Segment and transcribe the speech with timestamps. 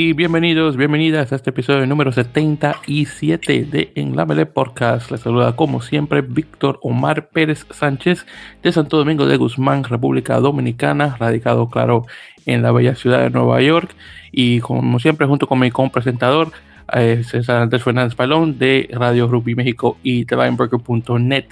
[0.00, 5.10] y bienvenidos, bienvenidas a este episodio número 77 de En la Mele Podcast.
[5.10, 8.24] Les saluda como siempre Víctor Omar Pérez Sánchez
[8.62, 12.06] de Santo Domingo de Guzmán, República Dominicana, radicado claro
[12.46, 13.92] en la bella ciudad de Nueva York
[14.30, 16.52] y como siempre junto con mi compresentador
[16.92, 21.46] eh, César Andrés Fernández Palón de Radio Rugby México y TheLineBreaker.net.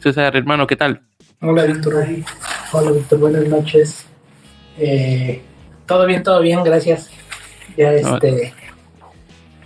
[0.00, 1.02] César, hermano, ¿qué tal?
[1.44, 2.06] Hola Víctor,
[2.70, 4.06] hola Víctor, buenas noches.
[4.78, 5.42] Eh,
[5.86, 7.10] todo bien, todo bien, gracias.
[7.76, 8.54] Ya este,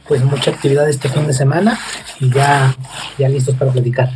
[0.08, 1.78] pues mucha actividad este fin de semana
[2.18, 2.74] y ya,
[3.18, 4.08] ya listos para platicar.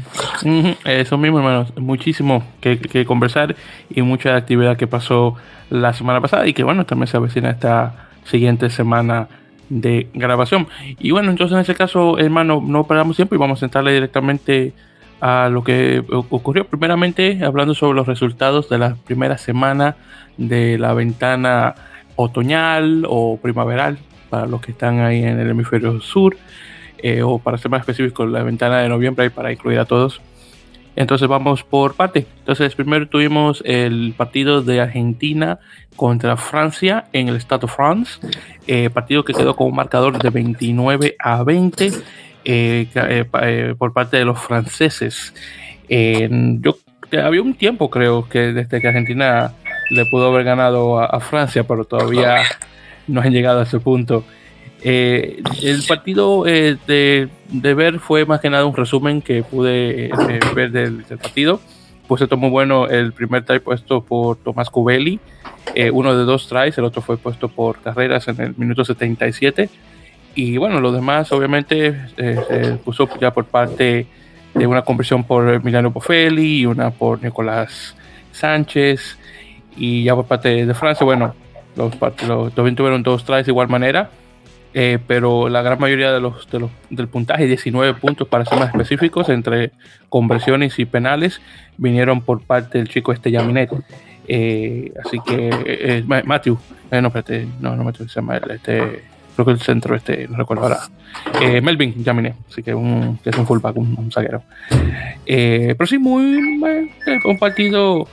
[0.87, 3.55] Eso mismo, hermanos, muchísimo que, conversar
[3.91, 5.35] y mucha actividad que pasó
[5.69, 9.29] la semana pasada y que bueno, también se avecina esta siguiente semana
[9.69, 10.67] de grabación.
[10.99, 14.73] Y bueno, entonces en ese caso, hermano, no perdamos tiempo y vamos a entrarle directamente
[15.21, 16.67] a lo que ocurrió.
[16.67, 19.97] Primeramente, hablando sobre los resultados de la primera semana
[20.37, 21.75] de la ventana
[22.17, 26.37] otoñal o primaveral para los que están ahí en el hemisferio sur,
[26.99, 30.21] eh, o para ser más específico, la ventana de noviembre y para incluir a todos.
[30.97, 32.27] Entonces vamos por parte.
[32.41, 35.59] Entonces primero tuvimos el partido de Argentina
[35.97, 38.21] contra Francia en el Stade de France,
[38.67, 41.93] eh, partido que quedó con un marcador de 29 a 20 eh,
[43.79, 45.35] por parte de los franceses.
[45.89, 46.79] yo
[47.23, 49.53] había un tiempo creo que desde que Argentina
[49.91, 52.43] le pudo haber ganado a, Francia, pero todavía
[53.07, 54.25] no han llegado a ese punto.
[54.83, 60.11] Eh, el partido eh, de, ver fue más que nada un resumen que pude eh,
[60.55, 61.61] ver del, partido.
[62.07, 65.21] Pues esto muy bueno el primer try puesto por Tomás Cubelli,
[65.93, 69.69] uno de dos tries, el otro fue puesto por Carreras en el minuto 77.
[70.35, 74.07] Y bueno, los demás obviamente se puso ya por parte
[74.55, 77.97] de una conversión por Emiliano Poffelli y una por Nicolás
[78.33, 79.19] Sánchez.
[79.77, 81.35] Y ya por parte de Francia, bueno,
[81.77, 81.95] los,
[82.27, 84.11] los también tuvieron dos tries de igual manera,
[84.75, 88.69] eh, pero la gran mayoría los, de los, del puntaje, 19 puntos para ser más
[88.69, 89.73] específicos, entre
[90.09, 91.41] conversiones y penales,
[91.77, 93.71] vinieron por parte del chico este Yaminet.
[94.29, 96.59] Eh, así que, eh, Matthew,
[96.91, 99.03] no, espérate, no, no Matthew, se llama este,
[99.35, 100.81] creo que el centro este, no recuerdo ahora.
[101.63, 104.43] Melvin Yaminet, así que, un, que es un fullback, un, un zaguero.
[105.27, 108.07] pero sí, muy, un partido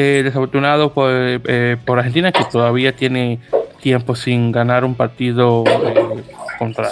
[0.00, 3.40] eh, desafortunado eh, por, Argentina, que todavía tiene
[3.80, 6.22] tiempo sin ganar un partido eh,
[6.56, 6.88] contra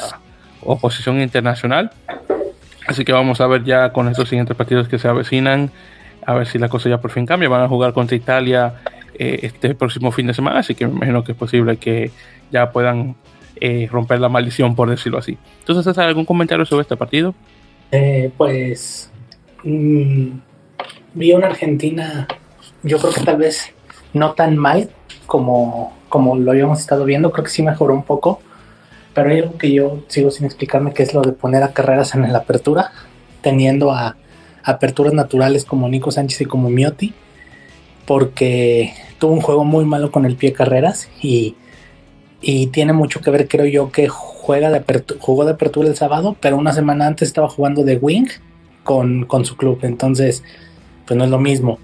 [0.63, 1.93] oposición internacional.
[2.89, 5.71] Así que vamos a ver ya con estos siguientes partidos que se avecinan,
[6.27, 7.49] a ver si la cosa ya por fin cambia.
[7.49, 8.75] Van a jugar contra Italia
[9.19, 12.11] este próximo fin de semana, así que me imagino que es posible que
[12.51, 13.15] ya puedan
[13.91, 15.39] romper la maldición, por decirlo así.
[15.61, 17.35] Entonces, ¿has algún comentario sobre este partido?
[18.37, 19.11] pues
[19.65, 20.29] mm,
[21.15, 22.27] vi una Argentina
[22.87, 23.73] yo creo que tal vez
[24.13, 24.91] no tan mal
[25.27, 28.41] como, como lo habíamos estado viendo, creo que sí mejoró un poco,
[29.13, 32.15] pero hay algo que yo sigo sin explicarme, que es lo de poner a carreras
[32.15, 32.93] en la apertura,
[33.43, 34.17] teniendo a,
[34.63, 37.13] aperturas naturales como Nico Sánchez y como Miotti,
[38.07, 41.57] porque tuvo un juego muy malo con el pie carreras y,
[42.41, 44.83] y tiene mucho que ver, creo yo, que juega de
[45.19, 48.29] jugó de apertura el sábado, pero una semana antes estaba jugando de wing
[48.85, 50.43] con, con su club, entonces
[51.07, 51.79] pues no es lo mismo.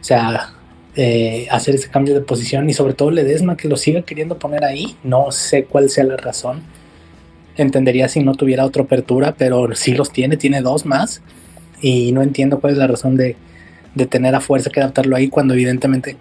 [0.00, 0.52] O sea,
[1.00, 4.64] eh, hacer ese cambio de posición y sobre todo Ledesma que lo siga queriendo poner
[4.64, 4.96] ahí.
[5.04, 6.62] No sé cuál sea la razón.
[7.56, 11.22] Entendería si no tuviera otra apertura, pero sí los tiene, tiene dos más.
[11.80, 13.36] Y no entiendo cuál es la razón de,
[14.10, 16.16] tener a fuerza que adaptarlo ahí cuando evidentemente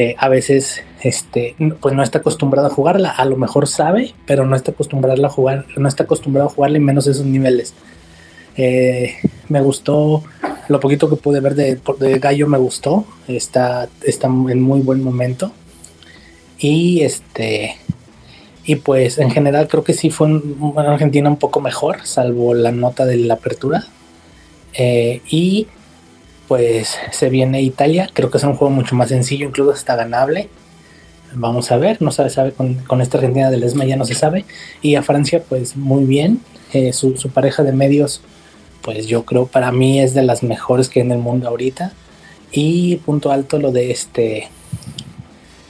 [0.00, 3.10] eh, a veces este, pues no está acostumbrado a jugarla.
[3.10, 6.76] A lo mejor sabe, pero no está acostumbrado a jugar, no está acostumbrado a jugarla
[6.76, 7.74] en menos esos niveles.
[8.56, 9.16] Eh,
[9.48, 10.22] me gustó
[10.68, 13.06] lo poquito que pude ver de, de Gallo me gustó.
[13.26, 15.50] Está, está en muy buen momento.
[16.60, 17.74] Y este.
[18.62, 22.70] Y pues en general creo que sí fue una Argentina un poco mejor, salvo la
[22.70, 23.84] nota de la apertura.
[24.74, 25.66] Eh, y
[26.48, 30.48] pues se viene Italia, creo que es un juego mucho más sencillo, incluso está ganable.
[31.34, 34.46] Vamos a ver, no sabe, sabe con, esta Argentina del ESMA ya no se sabe.
[34.80, 36.40] Y a Francia, pues muy bien.
[36.72, 38.20] Eh, su, su, pareja de medios
[38.82, 41.92] pues yo creo para mí es de las mejores que hay en el mundo ahorita.
[42.50, 44.48] Y punto alto lo de este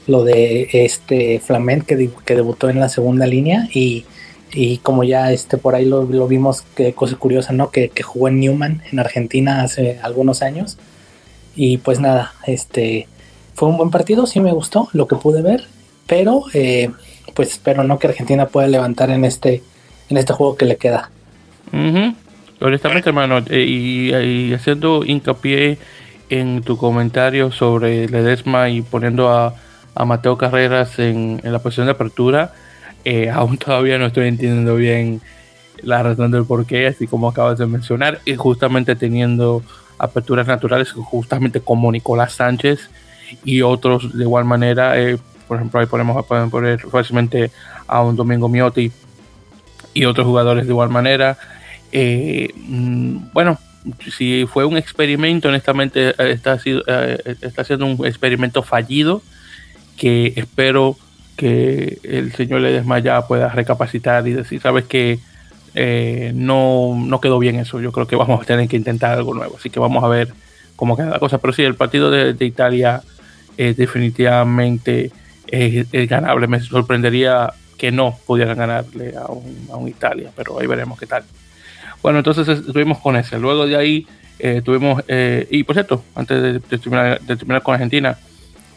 [0.06, 4.04] lo de este Flament que, que debutó en la segunda línea y,
[4.82, 7.70] como ya este por ahí lo, vimos, que cosa curiosa, ¿no?
[7.70, 10.78] Que, jugó en Newman en Argentina hace algunos años.
[11.54, 13.08] Y pues nada, este
[13.54, 15.64] fue un buen partido, sí me gustó lo que pude ver,
[16.06, 16.90] pero eh,
[17.34, 19.62] pues espero no que Argentina pueda levantar en este,
[20.08, 21.10] en este juego que le queda.
[22.60, 25.78] Honestamente, hermano, eh, y, haciendo hincapié
[26.28, 29.54] en tu comentario sobre Ledesma y poniendo a,
[30.04, 32.52] Mateo Carreras en, la posición de apertura.
[33.04, 35.20] Eh, aún todavía no estoy entendiendo bien
[35.82, 39.62] la razón del porqué, así como acabas de mencionar, y justamente teniendo
[39.98, 42.90] aperturas naturales, justamente como Nicolás Sánchez
[43.44, 44.98] y otros de igual manera.
[45.00, 47.50] Eh, por ejemplo, ahí podemos poner fácilmente
[47.86, 48.92] a un Domingo Miotti
[49.94, 51.38] y otros jugadores de igual manera.
[51.90, 53.58] Eh, mm, bueno,
[54.10, 56.58] si fue un experimento, honestamente eh, está,
[57.40, 59.22] está siendo un experimento fallido
[59.96, 60.96] que espero
[61.38, 65.20] que el señor Ledesma ya pueda recapacitar y decir, sabes que
[65.74, 67.80] eh, no, no quedó bien eso.
[67.80, 69.56] Yo creo que vamos a tener que intentar algo nuevo.
[69.56, 70.34] Así que vamos a ver
[70.74, 71.38] cómo queda la cosa.
[71.38, 73.02] Pero sí, el partido de, Italia
[73.56, 75.12] es definitivamente
[75.46, 76.48] es, ganable.
[76.48, 81.22] Me sorprendería que no pudieran ganarle a un, Italia, pero ahí veremos qué tal.
[82.02, 83.38] Bueno, entonces estuvimos con ese.
[83.38, 84.08] Luego de ahí
[84.40, 88.18] eh, tuvimos, eh, y por cierto, antes de, terminar, de terminar, con Argentina,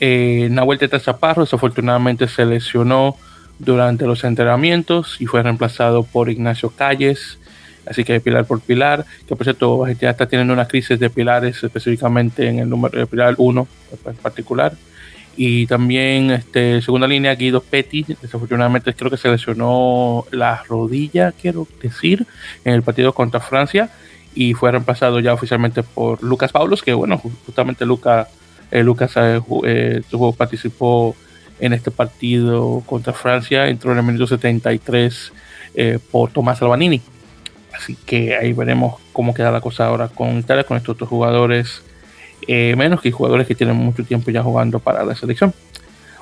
[0.02, 3.16] eh, Nahuel Teta Chaparro desafortunadamente se lesionó
[3.60, 7.38] durante los entrenamientos y fue reemplazado por Ignacio Calles.
[7.86, 11.64] Así que pilar por pilar, que por cierto ya está teniendo una crisis de pilares
[11.64, 13.68] específicamente en el número de pilar 1
[14.06, 14.74] en particular.
[15.38, 21.68] Y también este, segunda línea Guido Petty, desafortunadamente creo que se lesionó la rodilla, quiero
[21.82, 22.26] decir,
[22.66, 23.92] en el partido contra Francia
[24.34, 28.28] y fue reemplazado ya oficialmente por Lucas Paulos, que bueno, justamente Luca,
[28.72, 30.02] eh, Lucas eh, eh
[30.38, 31.16] participó
[31.60, 33.68] en este partido contra Francia.
[33.68, 35.32] Entró en el minuto 73
[35.76, 37.02] eh, por Tomás Albanini.
[37.74, 41.82] Así que ahí veremos cómo queda la cosa ahora con Italia, con estos otros jugadores,
[42.48, 45.54] eh, menos que jugadores que tienen mucho tiempo ya jugando para la selección.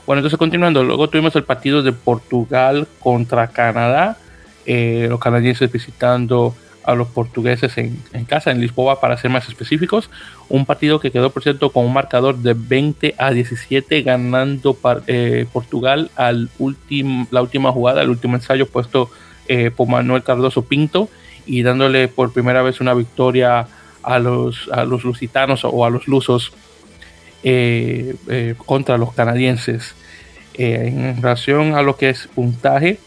[0.06, 4.18] Bueno, entonces continuando, luego tuvimos el partido de Portugal contra Canadá,
[4.66, 10.10] eh, los canadienses visitando a los portugueses en, casa, en Lisboa, para ser más específicos.
[10.50, 14.76] Un partido que quedó, por cierto, con un marcador de 20 a 17, ganando
[15.06, 16.50] eh, Portugal al
[17.30, 19.12] la última jugada, el último ensayo puesto
[19.48, 21.08] eh, por Manuel Cardoso Pinto
[21.46, 23.68] y dándole por primera vez una victoria
[24.02, 26.52] a los, a los lusitanos o a los lusos
[27.44, 28.16] eh,
[28.66, 29.94] contra los canadienses.
[30.56, 33.00] en relación a lo que es puntaje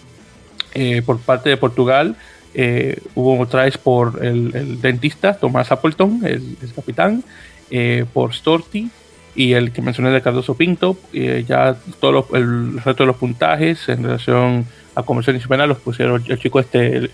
[1.04, 2.16] por parte de Portugal,
[2.54, 7.25] eh, hubo otra vez por el, dentista Tomás Appleton, el, capitán,
[7.70, 8.90] eh, por Storti
[9.34, 10.96] y el que mencioné de Cardoso Pinto.
[11.12, 16.22] Eh, ya todo el resto de los puntajes en relación a conversión penal los pusieron
[16.28, 17.10] el chico este, el,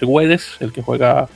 [0.60, 1.28] el que juega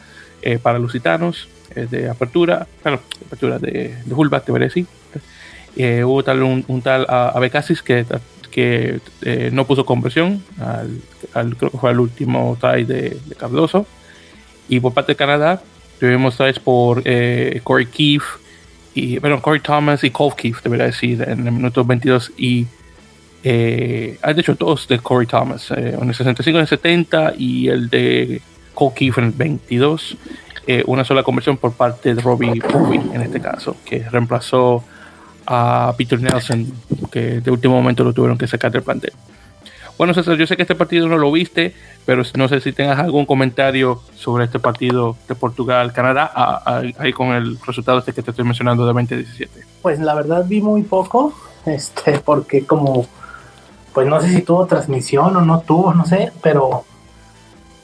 [0.60, 4.86] para Lusitanos, de apertura, bueno, apertura de, de fullback, te decir.
[6.04, 8.04] hubo tal, un, tal Abecasis que
[8.52, 9.00] que
[9.52, 10.42] no puso conversión,
[11.34, 13.86] al, creo que fue el último try de, Cardoso.
[14.68, 15.62] Y por parte de Canadá,
[15.98, 18.42] tuvimos tries por eh, Corey Keefe,
[18.94, 22.32] y, bueno, Corey Thomas y Cole Keefe, debería decir, en el minuto 22.
[22.36, 22.66] Y
[23.42, 27.68] eh, de hecho dos de Corey Thomas, eh, en el 65 en el 70 y
[27.68, 28.42] el de
[28.74, 30.16] Cole Keefe en el 22.
[30.66, 34.84] Eh, una sola conversión por parte de Robbie Bowie en este caso, que reemplazó
[35.46, 36.72] a Peter Nelson,
[37.10, 39.12] que de último momento lo tuvieron que sacar del plantel.
[39.98, 41.74] Bueno, César, yo sé que este partido no lo viste,
[42.06, 46.32] pero no sé si tengas algún comentario sobre este partido de Portugal-Canadá,
[46.98, 49.66] ahí con el resultado este que te estoy mencionando de 2017.
[49.82, 51.32] Pues la verdad vi muy poco,
[51.66, 53.06] este, porque como,
[53.92, 56.84] pues no sé si tuvo transmisión o no tuvo, no sé, pero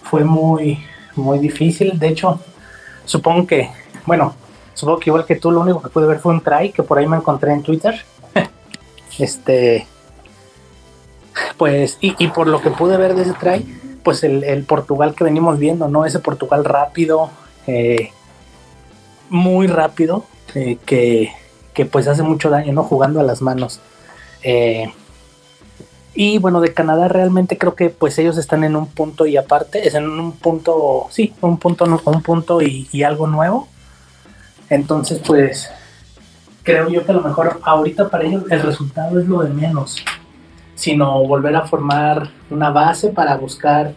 [0.03, 0.83] fue muy,
[1.15, 1.99] muy difícil.
[1.99, 2.41] De hecho,
[3.05, 3.71] supongo que,
[4.07, 4.35] bueno,
[4.79, 6.99] Supongo que igual que tú, lo único que pude ver fue un try que por
[6.99, 8.01] ahí me encontré en Twitter.
[9.19, 9.89] este.
[11.57, 13.67] Pues, y, por lo que pude ver de ese try,
[14.05, 16.07] pues el, Portugal que venimos viendo, ¿no?
[16.07, 17.31] Ese Portugal rápido,
[17.67, 18.13] eh,
[19.31, 21.33] muy rápido, eh, que,
[21.75, 22.85] que, pues hace mucho daño, ¿no?
[22.85, 23.81] Jugando a las manos.
[24.45, 24.93] Eh,
[26.15, 29.89] y bueno, de Canadá realmente creo que pues ellos están en un punto y aparte,
[29.89, 33.67] es en un punto, sí, un punto, un punto y algo nuevo.
[34.71, 35.71] Entonces, pues,
[36.63, 40.05] creo yo que a lo mejor ahorita para ellos el resultado es lo de menos,
[40.75, 43.95] sino volver a formar una base para buscar,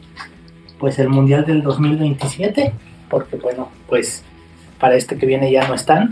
[0.80, 2.74] pues, el Mundial del 2027,
[3.10, 4.24] porque, bueno, pues,
[4.80, 6.12] para este que viene ya no están.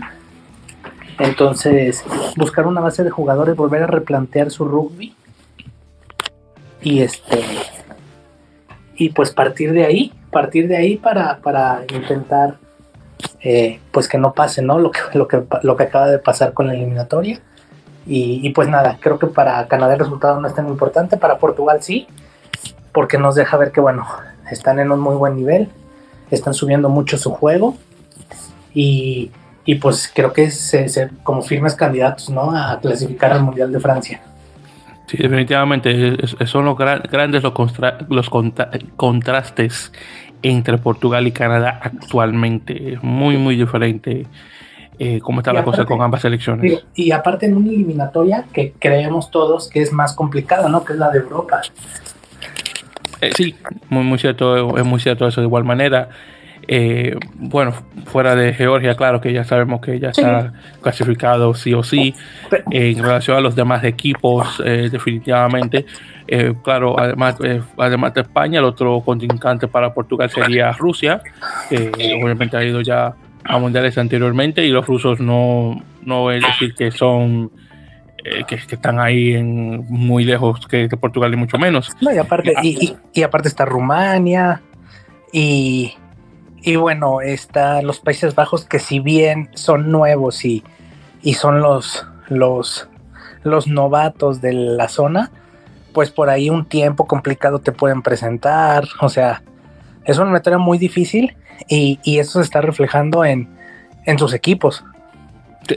[1.18, 2.02] Entonces,
[2.36, 5.14] buscar una base de jugadores, volver a replantear su rugby.
[6.80, 7.42] Y este.
[8.96, 12.58] Y pues partir de ahí, partir de ahí para, para intentar
[13.42, 14.78] eh, pues que no pase, ¿no?
[14.78, 17.40] Lo que, lo, que, lo que acaba de pasar con la eliminatoria.
[18.06, 21.80] Y, pues nada, creo que para Canadá el resultado no es tan importante, para Portugal
[21.80, 22.08] sí,
[22.92, 24.04] porque nos deja ver que, bueno,
[24.50, 25.68] están en un muy buen nivel,
[26.30, 27.76] están subiendo mucho su juego
[28.74, 29.30] y,
[29.64, 32.50] y pues creo que se, se, como firmes candidatos ¿no?
[32.50, 34.20] a clasificar al Mundial de Francia.
[35.06, 37.52] Sí, definitivamente son los grandes los,
[38.08, 38.30] los
[38.96, 39.92] contrastes
[40.42, 42.94] entre Portugal y Canadá actualmente.
[42.94, 44.26] Es muy, muy diferente
[44.98, 46.82] eh, cómo está la cosa con ambas selecciones.
[46.94, 50.84] Y, aparte en una eliminatoria que creemos todos que es más complicada, ¿no?
[50.84, 51.62] Que es la de Europa.
[53.20, 53.54] Eh, sí,
[53.88, 56.08] muy, muy cierto, es muy cierto eso de igual manera.
[56.68, 57.72] Eh, bueno,
[58.06, 62.14] fuera de Georgia, claro que ya sabemos que ya está clasificado sí o sí.
[62.70, 65.86] en relación a los demás equipos, eh, definitivamente.
[66.28, 67.36] Eh, claro, además,
[67.76, 71.20] además de España, el otro contrincante para Portugal sería Rusia,
[71.68, 71.90] que
[72.22, 76.90] obviamente ha ido ya a mundiales anteriormente y los rusos no, no es decir que
[76.90, 77.50] son
[78.46, 81.90] que, están ahí en, muy lejos que de Portugal y mucho menos.
[82.00, 84.60] y aparte, y aparte está Rumania
[85.32, 85.94] y
[86.62, 90.62] y bueno, está los Países Bajos que si bien son nuevos y,
[91.22, 92.88] y son los, los,
[93.42, 95.30] los novatos de la zona,
[95.92, 98.84] pues por ahí un tiempo complicado te pueden presentar.
[99.00, 99.42] O sea,
[100.04, 101.36] es una materia muy difícil
[101.68, 103.48] y, y eso se está reflejando en,
[104.06, 104.84] en sus equipos.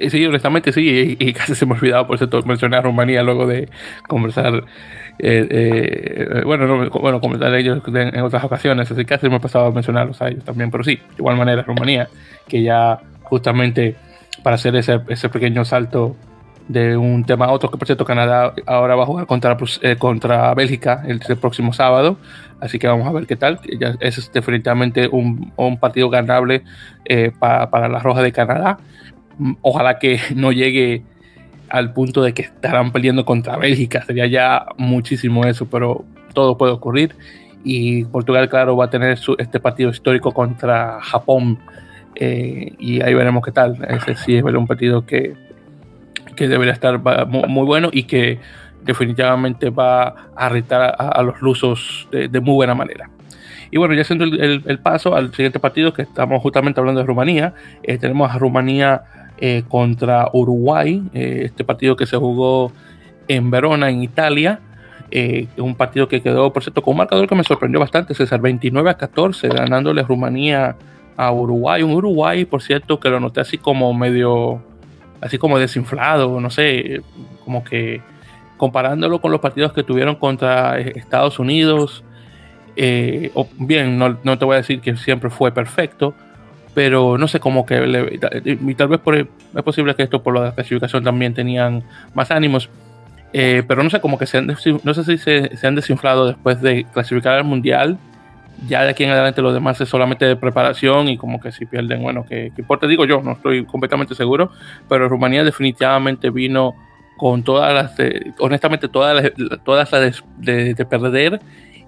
[0.10, 3.46] Sí, honestamente sí, y, casi se me ha olvidado por cierto mencionar a Rumanía luego
[3.46, 3.70] de
[4.08, 4.64] conversar,
[5.20, 9.72] eh, eh, bueno, no, bueno, comentar ellos en, otras ocasiones, así que ha pasado a
[9.72, 12.10] mencionarlos a ellos también, pero sí, de igual manera Rumanía,
[12.48, 13.96] que ya justamente
[14.42, 16.16] para hacer ese, ese pequeño salto
[16.68, 19.96] de un tema a otro, que por cierto Canadá ahora va a jugar contra, eh,
[19.98, 22.18] contra Bélgica el, próximo sábado,
[22.60, 23.60] así que vamos a ver qué tal.
[23.80, 26.64] Ya, es definitivamente un, un partido ganable
[27.40, 28.80] para, para la Roja de Canadá
[29.62, 31.04] ojalá que no llegue
[31.74, 36.72] al punto de que estarán peleando contra Bélgica, sería ya muchísimo eso, pero todo puede
[36.72, 37.16] ocurrir.
[37.64, 41.58] Y Portugal, claro, va a tener este partido histórico contra Japón.
[42.14, 43.80] Eh, y ahí veremos qué tal.
[43.90, 45.34] Ese sí es un partido que,
[46.36, 48.38] que debería estar muy, bueno y que
[48.84, 53.10] definitivamente va a retar a, los rusos de, muy buena manera.
[53.72, 57.56] Y bueno, ya haciendo el, paso al siguiente partido, que estamos justamente hablando de Rumanía,
[57.82, 59.02] eh, tenemos a Rumanía
[59.46, 62.72] eh, contra Uruguay, eh, este partido que se jugó
[63.28, 64.62] en Verona, en Italia.
[65.12, 68.40] Eh, un partido que quedó, por cierto, con un marcador que me sorprendió bastante, César,
[68.40, 70.78] 29 a 14, ganándole Rumanía
[71.18, 71.84] a Uruguay.
[71.84, 74.64] Un Uruguay, por cierto, que lo noté así como medio,
[75.20, 77.02] así como desinflado, no sé,
[77.44, 78.02] como que
[78.56, 82.06] comparándolo con los partidos que tuvieron contra Estados Unidos.
[83.34, 86.14] o bien, no, no, te voy a decir que siempre fue perfecto,
[86.74, 88.10] pero no sé cómo que
[88.44, 89.28] y tal vez por, es
[89.64, 92.70] posible que esto por la clasificación también tenían más ánimos
[93.34, 96.62] eh, pero no sé cómo que se han, no sé si se, han desinflado después
[96.62, 97.98] de clasificar al mundial.
[98.68, 101.66] Ya de aquí en adelante lo demás es solamente de preparación y como que si
[101.66, 102.86] pierden bueno que, importa.
[102.86, 104.52] Digo yo no estoy completamente seguro
[104.88, 106.76] pero Rumanía definitivamente vino
[107.18, 107.96] con todas las
[108.40, 109.32] honestamente todas las
[109.66, 111.42] todas las de, de perder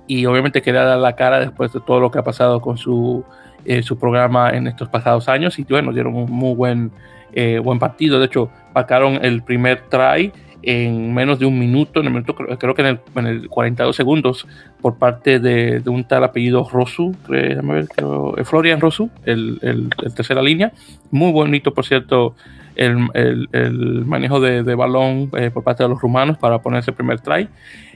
[0.08, 3.24] y obviamente quería dar la cara después de todo lo que ha pasado con su
[3.66, 6.92] eh, su programa en estos pasados años y bueno, dieron un muy buen,
[7.34, 8.20] eh, buen partido.
[8.20, 10.32] De hecho, marcaron el primer try
[10.62, 13.96] en menos de un minuto, en el minuto, creo que en el, en el 42
[13.96, 14.48] segundos,
[14.82, 19.90] por parte de, de un tal apellido Rosu, ver, creo, eh, Florian Rosu, el, el,
[20.16, 20.72] tercera línea.
[21.12, 22.36] Muy bonito, por cierto,
[22.76, 27.20] el, el manejo de, de balón por parte de los rumanos para ponerse el primer
[27.20, 27.48] try.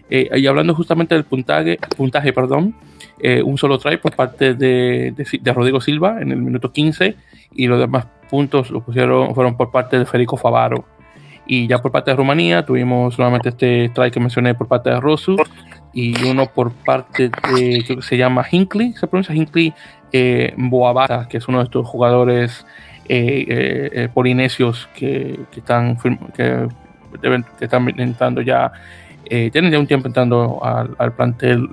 [0.09, 2.75] y hablando justamente del puntaje, puntaje perdón,
[3.19, 5.13] eh, un solo try por parte de,
[5.53, 7.15] Rodrigo Silva en el minuto 15
[7.53, 10.85] y los demás puntos pusieron, fueron por parte de Federico Favaro.
[11.45, 14.99] Y ya por parte de Rumanía tuvimos nuevamente este try que mencioné por parte de
[14.99, 15.35] Rosu
[15.93, 19.73] y uno por parte de, creo que se llama Hinkley, se pronuncia Hinkley
[20.11, 22.65] eh, Boabata, que es uno de estos jugadores
[23.07, 26.67] eh, eh, polinesios que, están, que,
[27.57, 28.71] que están entrando ya,
[29.27, 31.69] tienen ya un tiempo entrando al, al plantel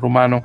[0.00, 0.42] rumano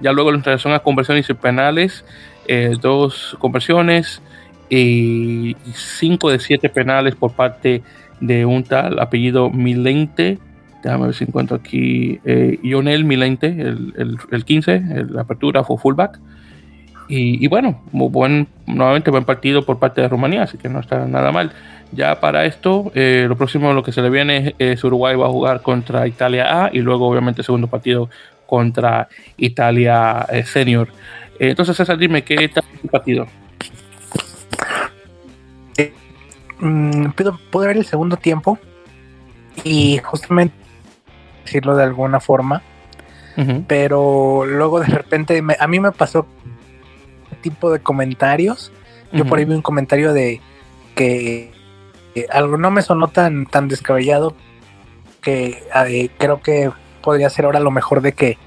[0.00, 2.04] ya luego en relación a conversiones y penales,
[2.46, 4.22] eh, dos conversiones
[4.70, 7.82] y cinco de siete penales por parte
[8.20, 10.38] de un tal apellido Milente.
[10.82, 12.20] Déjame ver si encuentro aquí.
[12.24, 16.18] Eh, Ionel Milente, el, el, 15, la apertura fue fullback.
[17.08, 20.80] Y, y, bueno, muy buen, nuevamente buen partido por parte de Rumanía, así que no
[20.80, 21.52] está nada mal.
[21.92, 25.30] Ya para esto, eh, lo próximo lo que se le viene es Uruguay va a
[25.30, 28.10] jugar contra Italia A y luego obviamente segundo partido
[28.48, 30.88] contra Italia eh, Senior.
[31.38, 33.26] Eh, entonces, César, dime, ¿qué tal el partido?
[36.60, 38.58] Mm, puedo, ver el segundo tiempo
[39.62, 40.54] y justamente
[41.44, 42.62] decirlo de alguna forma,
[43.68, 46.26] pero luego de repente a mí me pasó
[47.42, 48.72] tipo de comentarios.
[49.12, 50.40] Yo por ahí vi un comentario de
[50.96, 51.52] que
[52.32, 54.34] algo no me sonó tan, tan descabellado
[55.20, 58.38] que eh, creo que podría ser ahora lo mejor de que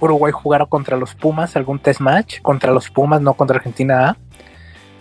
[0.00, 4.16] Uruguay jugara contra los Pumas, algún test match contra los Pumas, no contra Argentina.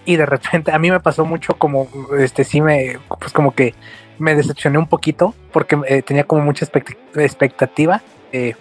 [0.05, 1.87] Y de repente a mí me pasó mucho como,
[2.17, 3.75] este, sí me, pues como que
[4.19, 8.01] me decepcioné un poquito porque eh, tenía como mucha expectativa.
[8.31, 8.55] Eh,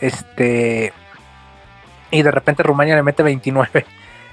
[0.00, 0.92] este,
[2.10, 3.86] y de repente Rumania le mete 29.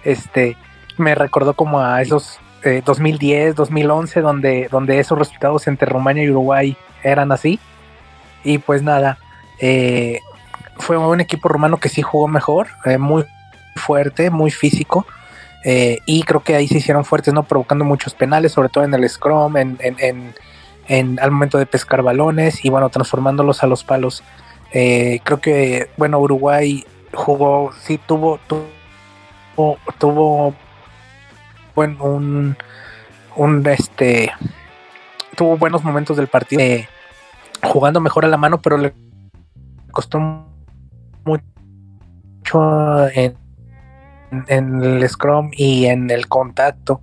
[0.04, 0.56] Este,
[0.98, 6.30] me recordó como a esos 2010, eh, 2011, donde, donde esos resultados entre Rumania y
[6.30, 7.60] Uruguay eran así.
[8.44, 9.18] Y pues nada,
[9.60, 10.20] eh,
[10.78, 13.26] fue un equipo rumano que sí jugó mejor, eh, muy
[13.76, 15.06] fuerte, muy físico.
[16.06, 17.44] y creo que ahí se hicieron fuertes, ¿no?
[17.44, 20.34] Provocando muchos penales, sobre todo en el scrum, en, en,
[20.88, 24.24] en, al momento de pescar balones y bueno, transformándolos a los palos.
[24.72, 30.56] creo que, bueno, Uruguay jugó, sí tuvo, tuvo, tuvo
[31.76, 32.56] buen, un,
[33.36, 34.32] un este
[35.38, 36.90] tuvo buenos momentos del partido eh,
[37.64, 38.94] jugando mejor a la mano, pero le
[39.98, 40.20] costó
[41.26, 43.36] mucho en,
[44.48, 47.02] en el scrum y en el contacto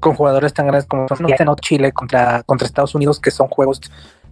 [0.00, 3.82] con jugadores tan grandes como no, Chile contra, contra Estados Unidos, que son juegos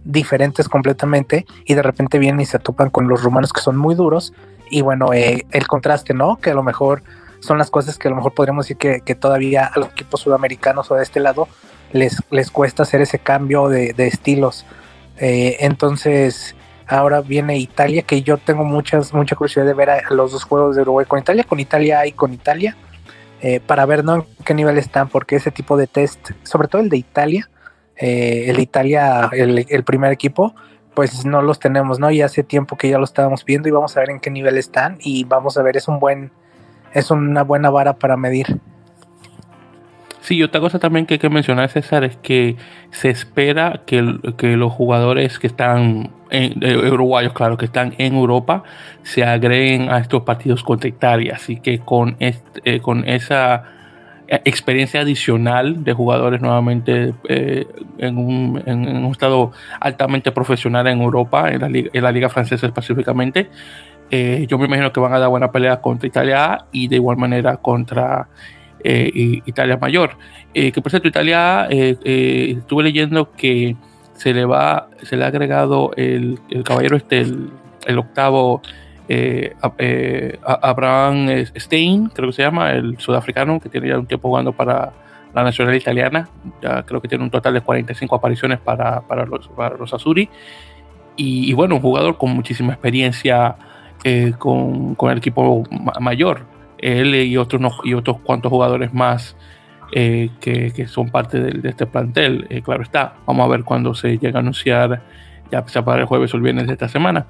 [0.03, 3.93] diferentes completamente, y de repente vienen y se topan con los rumanos que son muy
[3.93, 4.33] duros,
[4.71, 6.37] y bueno, eh, el contraste, ¿no?
[6.37, 7.03] Que a lo mejor
[7.41, 10.89] son las cosas que a lo mejor podríamos decir que, todavía a los equipos sudamericanos
[10.89, 11.47] o de este lado
[11.91, 14.65] les, les cuesta hacer ese cambio de, estilos.
[15.17, 16.55] Eh, entonces,
[16.97, 20.83] ahora viene Italia, que yo tengo muchas, mucha curiosidad de ver los dos juegos de
[20.83, 22.75] Uruguay con Italia, con Italia y con Italia,
[23.41, 24.15] eh, para ver ¿no?
[24.15, 27.49] en qué nivel están, porque ese tipo de test, sobre todo el de Italia,
[27.97, 30.55] eh, el Italia, el, el, primer equipo,
[30.93, 32.11] pues no los tenemos, ¿no?
[32.11, 34.57] Y hace tiempo que ya lo estábamos viendo y vamos a ver en qué nivel
[34.57, 36.31] están y vamos a ver, es un buen
[36.93, 38.59] es una buena vara para medir.
[40.23, 42.55] Sí, otra cosa también que hay que mencionar, César, es que
[42.91, 48.63] se espera que, los jugadores que están, en, uruguayos, claro, que están en Europa,
[49.01, 51.33] se agreguen a estos partidos contra Italia.
[51.35, 53.63] Así que con, este, con esa
[54.29, 61.51] experiencia adicional de jugadores nuevamente eh, en, un, en, un, estado altamente profesional en Europa,
[61.51, 63.49] en la, en la liga francesa específicamente,
[64.09, 67.17] eh, yo me imagino que van a dar buena pelea contra Italia y de igual
[67.17, 68.29] manera contra
[68.83, 70.17] eh, Italia Mayor.
[70.53, 73.75] Eh, que por cierto, Italia estuve leyendo que
[74.13, 77.25] se le va, se le ha agregado el, caballero este,
[77.85, 78.61] el, octavo
[80.43, 84.93] Abraham Stein, creo que se llama, el sudafricano que tiene ya un tiempo jugando para
[85.33, 86.29] la nacional italiana.
[86.61, 90.29] Ya creo que tiene un total de 45 apariciones para, para los, los Azuri.
[91.15, 93.55] Y, y, bueno, un jugador con muchísima experiencia
[94.05, 95.63] eh, con, el equipo
[96.01, 96.45] mayor.
[96.83, 99.37] Él y otros, y otros cuantos jugadores más
[99.93, 102.45] eh, que, son parte de, este plantel.
[102.49, 105.01] Eh, claro está, vamos a ver cuando se llega a anunciar,
[105.51, 107.25] ya sea para el jueves o el viernes de esta semana.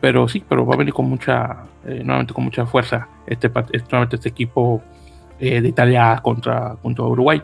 [0.00, 4.28] Pero sí, pero va a venir con mucha, nuevamente con mucha fuerza este, este, este
[4.28, 4.82] equipo
[5.38, 7.42] de Italia contra, contra Uruguay.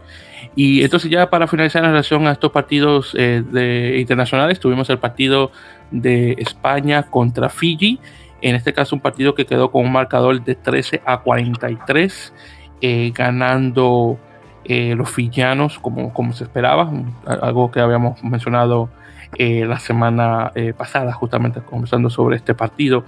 [0.54, 5.50] Y entonces ya para finalizar en relación a estos partidos de, internacionales, tuvimos el partido
[5.90, 8.00] de España contra Fiji
[8.40, 12.32] en este caso, un partido que quedó con un marcador de 13 a 43,
[12.80, 14.18] eh, ganando
[14.64, 16.90] eh, los fillanos como, como se esperaba,
[17.26, 18.88] algo que habíamos mencionado
[19.36, 23.04] eh, la semana pasada, justamente conversando sobre este partido.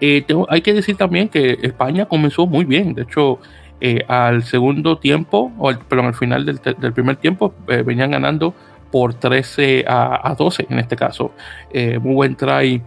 [0.00, 3.38] hay que decir también que España comenzó muy bien, de hecho,
[4.08, 8.54] al segundo tiempo, o perdón, al final del, primer tiempo, venían ganando
[8.90, 11.32] por 13 a, a, 12 en este caso.
[11.72, 12.82] muy buen try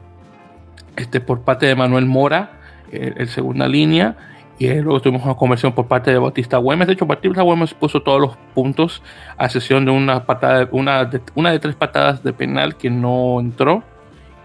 [0.96, 2.60] este, por parte de Manuel Mora,
[2.92, 4.16] el, segunda línea.
[4.58, 6.88] Y luego tuvimos una conversión por parte de Bautista Güemes.
[6.88, 9.02] De hecho, Bautista Güemes puso todos los puntos
[9.38, 13.40] a sesión de una patada, una de, una de tres patadas de penal que no
[13.42, 13.84] entró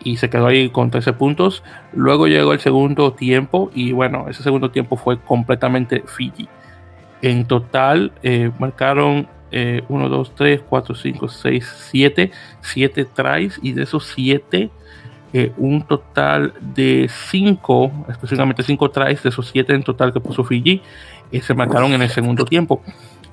[0.02, 1.62] y se quedó ahí con 13 puntos.
[1.92, 6.48] Luego llegó el segundo tiempo y bueno, ese segundo tiempo fue completamente Fiji.
[7.22, 13.82] En total eh, marcaron 1, 2, 3, 4, 5, 6, 7, 7 tries y de
[13.82, 14.70] esos 7
[15.32, 20.42] eh, un total de 5, específicamente 5 tries, de esos 7 en total que puso
[20.42, 20.82] Fiji,
[21.30, 22.82] eh, se marcaron en el segundo tiempo.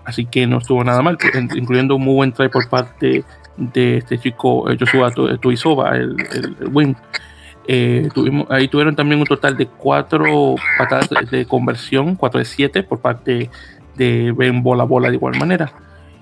[0.06, 1.18] Así que no estuvo nada mal,
[1.56, 3.24] incluyendo un muy buen try por parte
[3.58, 6.96] de este chico eh, Joshua Tuisova, el, el, win.
[8.14, 13.00] tuvimos, ahí tuvieron también un total de 4 patadas de, conversión, 4 de 7 por
[13.00, 13.50] parte
[13.96, 15.74] de Ben Bola Bola de igual manera.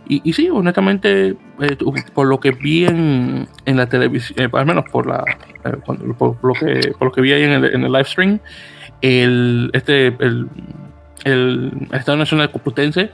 [0.08, 1.36] Y, sí, honestamente,
[2.13, 5.24] por lo que vi en, en la televisión, al menos por la,
[5.63, 6.00] eh, por,
[6.44, 8.39] lo que, por lo que vi ahí en el, en el live stream,
[9.02, 10.48] el, este, el,
[11.24, 13.10] el Estado Nacional Complutense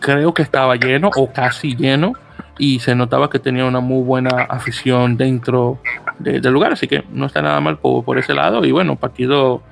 [0.00, 2.12] creo que estaba lleno o casi lleno
[2.58, 5.80] y se notaba que tenía una muy buena afición dentro
[6.18, 8.64] del lugar, así que no está nada mal por, ese lado.
[8.64, 9.62] Y bueno, partido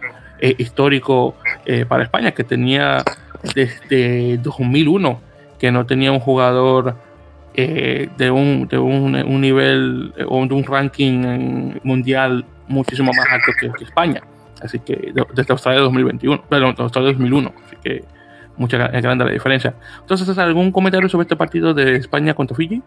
[0.41, 3.03] eh, histórico eh, para España que tenía
[3.55, 5.26] desde 2001
[5.59, 6.97] que no tenía un jugador
[7.55, 13.85] eh, de, un, de un, nivel o de un ranking mundial muchísimo más alto que,
[13.85, 14.23] España.
[14.61, 17.53] Así que desde Australia 2021, perdón, Australia 2001.
[17.65, 18.05] Así que
[18.57, 19.75] mucha es grande la diferencia.
[20.01, 22.83] Entonces, ¿algún comentario sobre este partido de España contra Fiji?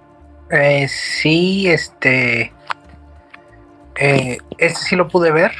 [0.51, 2.53] Eh, sí, este.
[3.95, 5.51] Eh, este sí lo pude ver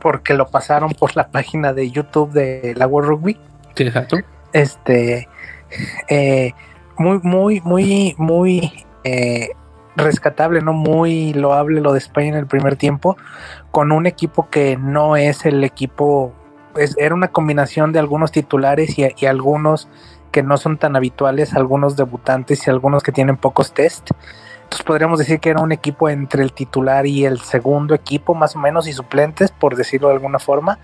[0.00, 3.38] porque lo pasaron por la página de YouTube de la World Rugby.
[3.74, 4.18] Sí, exacto.
[4.52, 5.28] Este.
[6.08, 6.52] Eh,
[6.98, 9.50] muy, muy, muy, muy eh,
[9.96, 10.72] rescatable, ¿no?
[10.72, 13.16] Muy loable lo de España en el primer tiempo,
[13.70, 16.32] con un equipo que no es el equipo,
[16.98, 19.88] era una combinación de algunos titulares y, algunos
[20.30, 24.10] que no son tan habituales, algunos debutantes y algunos que tienen pocos test.
[24.62, 28.54] Entonces podríamos decir que era un equipo entre el titular y el segundo equipo, más
[28.54, 30.78] o menos, y suplentes, por decirlo de alguna forma.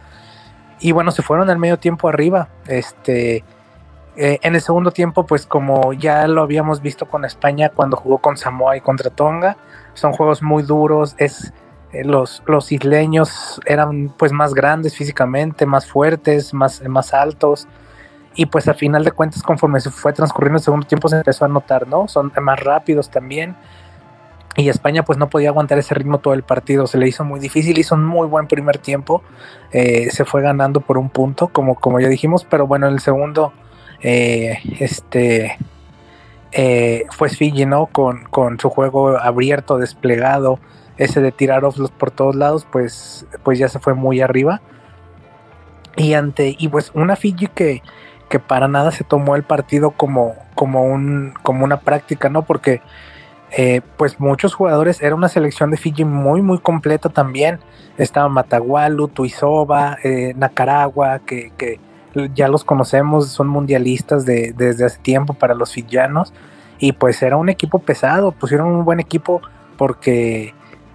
[0.80, 2.48] Y bueno, se fueron al medio tiempo arriba.
[2.66, 3.44] Este,
[4.16, 8.18] eh, en el segundo tiempo, pues como ya lo habíamos visto con España cuando jugó
[8.18, 9.58] con Samoa y contra Tonga,
[9.92, 11.52] son juegos muy duros, es,
[11.92, 17.68] eh, los, los isleños eran pues más grandes físicamente, más fuertes, más, más altos,
[18.34, 21.44] y pues a final de cuentas conforme se fue transcurriendo el segundo tiempo se empezó
[21.44, 22.08] a notar, ¿no?
[22.08, 23.54] Son más rápidos también,
[24.56, 27.38] y España pues no podía aguantar ese ritmo todo el partido, se le hizo muy
[27.38, 29.22] difícil, hizo un muy buen primer tiempo,
[29.72, 33.00] eh, se fue ganando por un punto, como, como ya dijimos, pero bueno, en el
[33.00, 33.52] segundo
[34.02, 35.56] eh, este
[36.52, 37.86] eh, fue Fiji, ¿no?
[37.86, 40.58] Con, con, su juego abierto, desplegado,
[40.96, 44.60] ese de tirar offloads por todos lados, pues, pues ya se fue muy arriba.
[45.96, 47.82] Y ante, y pues una Fiji que,
[48.28, 52.42] que para nada se tomó el partido como, como, un, como una práctica, ¿no?
[52.42, 52.80] Porque
[53.52, 57.60] eh, pues muchos jugadores, era una selección de Fiji muy, muy completa también.
[57.96, 61.80] Estaba Matagualu, Tuizova, eh, Nacaragua, que,
[62.34, 66.32] ya los conocemos, son mundialistas de, desde hace tiempo para los fijianos
[66.78, 69.40] y pues era un equipo pesado, pusieron un buen equipo
[69.76, 70.54] porque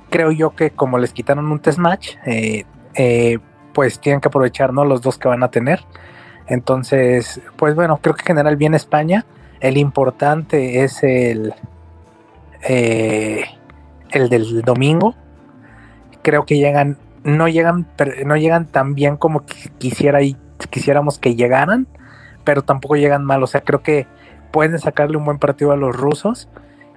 [0.10, 3.40] creo yo que como les quitaron un test match, eh, eh,
[3.74, 4.86] pues tienen que aprovechar ¿no?
[4.86, 5.82] los dos que van a tener.
[6.48, 9.26] Entonces, pues bueno, creo que general bien España.
[9.62, 11.54] El importante es el,
[12.68, 13.46] eh,
[14.10, 15.16] el del domingo.
[16.22, 17.88] Creo que llegan, no llegan,
[18.26, 19.46] no llegan tan bien como
[19.78, 20.36] quisiera y
[20.68, 21.88] quisiéramos que llegaran,
[22.44, 23.44] pero tampoco llegan mal.
[23.44, 24.08] O sea, creo que
[24.52, 26.50] pueden sacarle un buen partido a los rusos.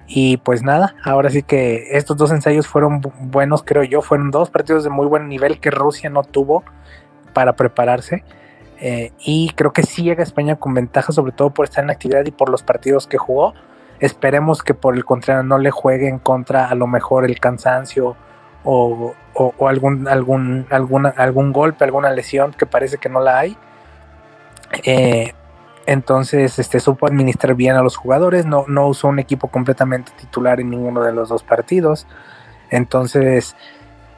[0.07, 4.01] Y pues nada, ahora sí que estos dos ensayos fueron buenos, creo yo.
[4.01, 6.63] Fueron dos partidos de muy buen nivel que Rusia no tuvo
[7.33, 8.23] para prepararse.
[8.79, 12.25] Eh, y creo que sí llega España con ventaja, sobre todo por estar en actividad
[12.25, 13.53] y por los partidos que jugó.
[13.99, 18.15] Esperemos que por el contrario no le juegue en contra a lo mejor el cansancio
[18.65, 19.13] o,
[19.61, 23.57] algún, algún, algún golpe, alguna lesión que parece que no la hay.
[24.83, 25.33] Eh,
[25.85, 30.59] entonces, este, supo administrar bien a los jugadores, no, no usó un equipo completamente titular
[30.59, 32.07] en ninguno de los dos partidos.
[32.71, 33.55] Entonces,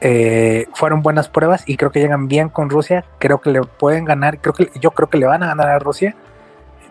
[0.00, 3.04] eh, fueron buenas pruebas y creo que llegan bien con Rusia.
[3.18, 5.78] Creo que le pueden ganar, creo que yo creo que le van a ganar a
[5.78, 6.14] Rusia.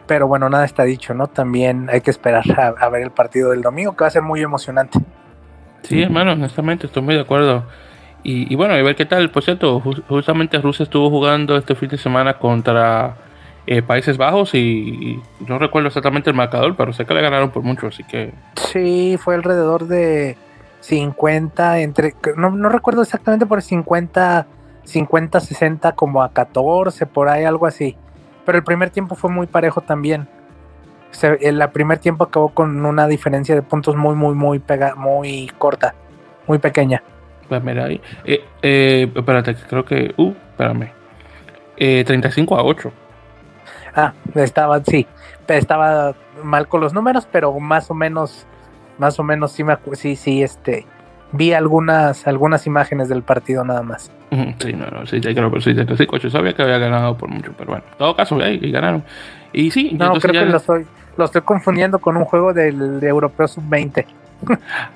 [0.05, 1.27] Pero bueno, nada está dicho, ¿no?
[1.27, 2.43] También hay que esperar
[2.79, 4.99] a, ver el partido del domingo, que va a ser muy emocionante.
[5.87, 7.63] Sí, hermano, honestamente estoy muy de acuerdo.
[8.23, 9.29] Y, bueno, a ver qué tal.
[9.31, 13.15] Por cierto, justamente Rusia estuvo jugando este fin de semana contra
[13.65, 17.63] eh, Países Bajos y, no recuerdo exactamente el marcador, pero sé que le ganaron por
[17.63, 18.33] mucho, así que...
[18.55, 20.35] Sí, fue alrededor de
[20.81, 22.15] 50, entre...
[22.35, 24.45] No, no recuerdo exactamente por 50,
[24.83, 27.95] 50, 60 como a 14, por ahí, algo así.
[28.45, 30.27] Pero el primer tiempo fue muy parejo también.
[31.39, 35.95] El primer tiempo acabó con una diferencia de puntos muy, muy, muy, pega, muy corta,
[36.47, 37.01] muy pequeña.
[37.47, 38.01] Pues mira ahí.
[38.25, 40.13] Eh, eh, espérate, creo que...
[40.17, 40.91] Uh, espérame.
[41.77, 42.91] Eh, 35 a 8.
[43.95, 45.07] Ah, estaba, sí,
[45.47, 48.45] estaba mal con los números, pero más o menos,
[48.97, 50.85] más o menos sí me sí, sí, este,
[51.31, 54.11] vi algunas, algunas imágenes del partido nada más.
[54.59, 57.71] Sí, no, no, sí, creo que sí, yo sabía que había ganado por mucho, pero
[57.71, 59.03] bueno, en todo caso, ahí ganaron.
[59.57, 60.85] Y sí, no, creo que lo estoy,
[61.17, 64.05] lo estoy confundiendo con un juego del de Europeo Sub-20.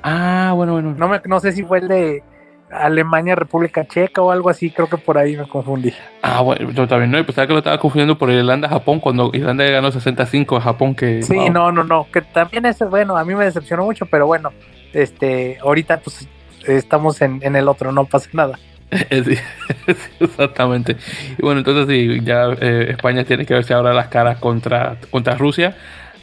[0.03, 0.93] ah, bueno, bueno.
[0.95, 2.23] No, me, no sé si fue el de
[2.69, 5.91] Alemania, República Checa o algo así, creo que por ahí me confundí.
[6.21, 9.63] Ah, bueno, yo también no, y pensaba que lo estaba confundiendo por Irlanda-Japón, cuando Irlanda
[9.65, 11.23] ganó 65 a Japón, que...
[11.23, 14.51] Sí, no, no, no, que también es, bueno, a mí me decepcionó mucho, pero bueno,
[14.93, 16.29] este, ahorita pues
[16.67, 18.59] estamos en, el otro, no pasa nada.
[20.19, 20.97] exactamente.
[21.37, 25.35] Y bueno, entonces sí, ya eh, España tiene que verse ahora las caras contra, contra
[25.35, 25.75] Rusia.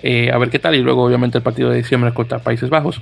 [0.03, 0.75] Eh, a ver qué tal.
[0.75, 3.01] Y luego, obviamente, el partido de diciembre contra Países Bajos.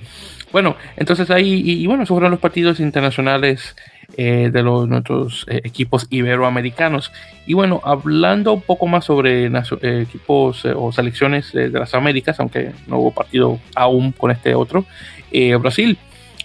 [0.53, 3.75] Bueno, entonces ahí, y, bueno, esos fueron los partidos internacionales
[4.17, 7.13] eh, de los nuestros equipos iberoamericanos.
[7.47, 9.51] Y bueno, hablando un poco más sobre
[10.01, 14.87] equipos o selecciones de las Américas, aunque no hubo partido aún con este otro,
[15.61, 15.99] Brasil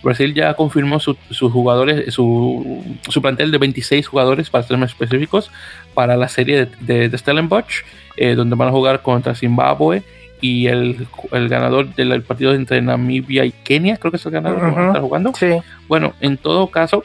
[0.04, 1.18] Brasil ya confirmó sus
[1.52, 5.52] jugadores, su, su, plantel de 26 jugadores, para ser más específicos,
[5.94, 7.84] para la serie de, de, Stellenbosch,
[8.18, 10.04] eh, donde van a jugar contra Zimbabue
[10.42, 14.60] y el, el, ganador del partido entre Namibia y Kenia, creo que es el ganador
[14.60, 15.34] que van a estar jugando.
[15.36, 15.60] Sí.
[15.88, 17.04] Bueno, en todo caso,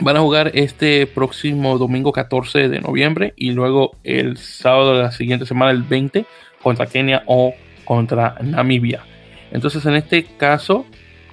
[0.00, 5.12] van a jugar este próximo domingo 14 de noviembre y luego el sábado de la
[5.12, 6.26] siguiente semana, el 20,
[6.62, 7.54] contra Kenia o
[7.84, 9.04] contra Namibia.
[9.52, 10.86] Entonces, en este caso,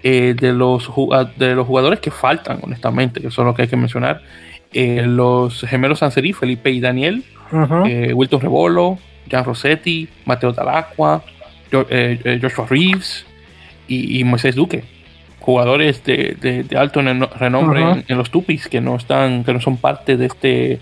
[0.04, 0.92] eh, de, los,
[1.38, 4.22] de los jugadores que faltan, honestamente, que son los que hay que mencionar.
[4.74, 7.24] Eh, los gemelos Sanseri, Felipe y Daniel,
[7.86, 11.24] eh, Wilton Rebolo, Jan Rossetti, Mateo Talacqua,
[11.72, 13.26] Joshua Reeves
[13.88, 14.84] y, Moisés Duque.
[15.40, 20.26] Jugadores de, alto renombre en, los Tupis que no están, que no son parte de
[20.26, 20.80] este,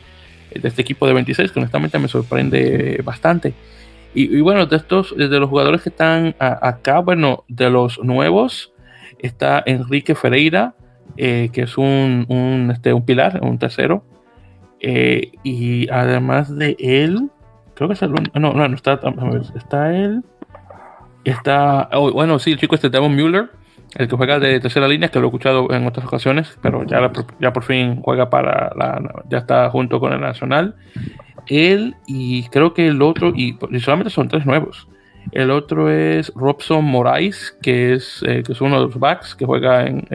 [0.53, 3.53] de este equipo de 26, que honestamente me sorprende bastante.
[4.17, 8.71] Y, bueno, de estos, de los jugadores que están acá, bueno, de los nuevos,
[9.25, 10.75] está Enrique Ferreira,
[11.17, 14.03] eh, que es un, un, este, un pilar, un tercero.
[14.79, 17.29] Eh, y además de él,
[17.73, 18.99] creo que es el no, no, no está,
[19.55, 20.23] está él.
[21.23, 23.49] Está, oh, bueno, sí, el chico este Devon Mueller,
[23.95, 27.11] el que juega de tercera línea, que lo he escuchado en otras ocasiones, pero ya,
[27.39, 30.75] ya por fin juega para la, ya está junto con el Nacional.
[31.47, 34.87] Él y creo que el otro, y solamente son tres nuevos.
[35.31, 39.45] El otro es Robson Moraes, que es, eh, que es uno de los backs que
[39.45, 40.05] juega en,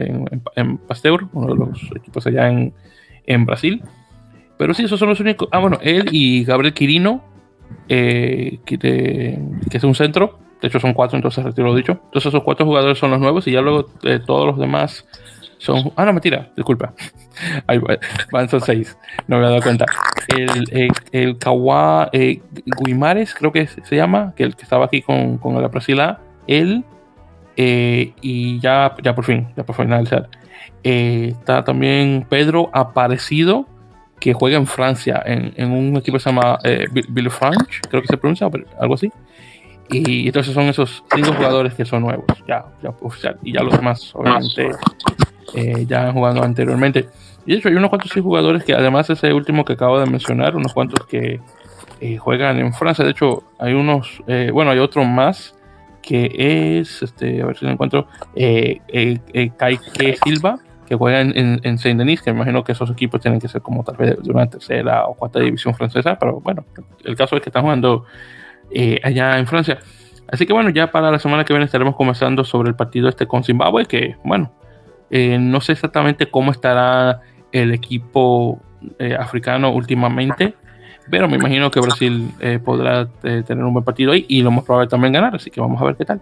[0.55, 2.73] en, Pasteur, uno de los equipos allá en,
[3.25, 3.83] en, Brasil.
[4.57, 5.49] Pero sí, esos son los únicos.
[5.51, 7.23] Ah, bueno, él y Gabriel Quirino,
[7.89, 9.37] eh, que,
[9.71, 10.39] es un centro.
[10.61, 11.93] De hecho, son cuatro, entonces retiro lo dicho.
[12.05, 15.07] Entonces, esos cuatro jugadores son los nuevos y ya luego eh, todos los demás
[15.61, 15.91] son.
[15.95, 16.93] Ah, no, mentira, disculpa.
[17.67, 17.79] Ahí
[18.31, 18.97] van, son seis.
[19.27, 19.85] No me he dado cuenta.
[20.27, 22.41] El, el, el Kawa eh,
[22.83, 26.83] Guimares, creo que se llama, que el que estaba aquí con, con la Brasila, él.
[27.57, 30.29] Eh, y ya, ya por fin, ya por finalizar.
[30.83, 33.67] Eh, está también Pedro Aparecido,
[34.19, 38.07] que juega en Francia, en, en un equipo que se llama eh, Villefranche, creo que
[38.07, 39.11] se pronuncia, algo así.
[39.89, 43.37] Y entonces son esos cinco jugadores que son nuevos, ya, ya oficial.
[43.43, 44.71] Y ya los demás, obviamente,
[45.53, 47.09] eh, ya jugando anteriormente.
[47.45, 50.55] Y de hecho hay unos cuantos jugadores que además ese último que acabo de mencionar,
[50.55, 51.39] unos cuantos que
[51.99, 53.03] eh, juegan en Francia.
[53.03, 55.55] De hecho hay unos, eh, bueno, hay otro más
[56.01, 61.99] que es, este, a ver si lo encuentro, Kaike Silva, que juega en, en, Saint
[61.99, 64.47] Denis, que me imagino que esos equipos tienen que ser como tal vez de una
[64.47, 66.65] tercera o cuarta división francesa, pero bueno,
[67.05, 68.05] el caso es que están jugando
[69.03, 69.77] allá en Francia.
[70.31, 73.27] Así que bueno, ya para la semana que viene estaremos comenzando sobre el partido este
[73.27, 74.51] con Zimbabue, que bueno,
[75.11, 77.21] eh, no sé exactamente cómo estará
[77.51, 78.61] el equipo
[78.97, 80.55] eh, africano últimamente,
[81.09, 84.63] pero me imagino que Brasil eh, podrá tener un buen partido ahí y lo más
[84.63, 86.21] probable también ganar, así que vamos a ver qué tal.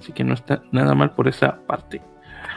[0.00, 2.00] Así que no está nada mal por esa parte.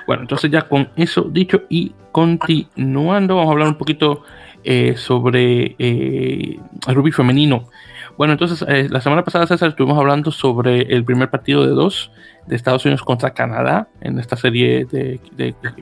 [0.07, 4.23] Bueno, entonces ya con eso dicho y continuando, vamos a hablar un poquito
[4.95, 7.67] sobre el rugby femenino.
[8.17, 12.11] Bueno, entonces la semana pasada, César, estuvimos hablando sobre el primer partido de dos
[12.45, 15.19] de Estados Unidos contra Canadá en esta serie de,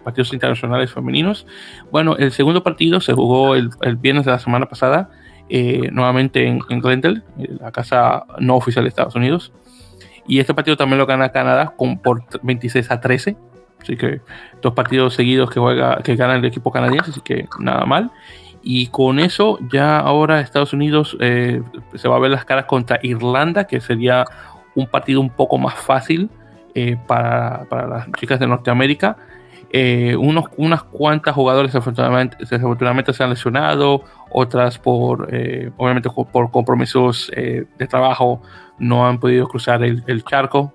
[0.04, 1.46] partidos internacionales femeninos.
[1.92, 5.10] Bueno, el segundo partido se jugó el, viernes de la semana pasada,
[5.50, 7.24] eh, nuevamente en, Glendale,
[7.60, 9.52] la casa no oficial de Estados Unidos.
[10.28, 13.36] Y este partido también lo gana Canadá con, por 26 a 13.
[13.82, 14.22] Así que
[14.62, 18.12] dos partidos seguidos que juega, que gana el equipo canadiense, así que nada mal.
[18.62, 21.62] Y con eso ya ahora Estados Unidos eh,
[21.96, 24.26] se va a ver las caras contra Irlanda, que sería
[24.76, 26.30] un partido un poco más fácil
[26.76, 29.18] eh, para, para, las chicas de Norteamérica.
[29.72, 37.32] Eh, unos, unas cuantas jugadores desafortunadamente, se han lesionado, otras por eh, obviamente por compromisos
[37.36, 38.42] de trabajo
[38.80, 40.74] no han podido cruzar el, el charco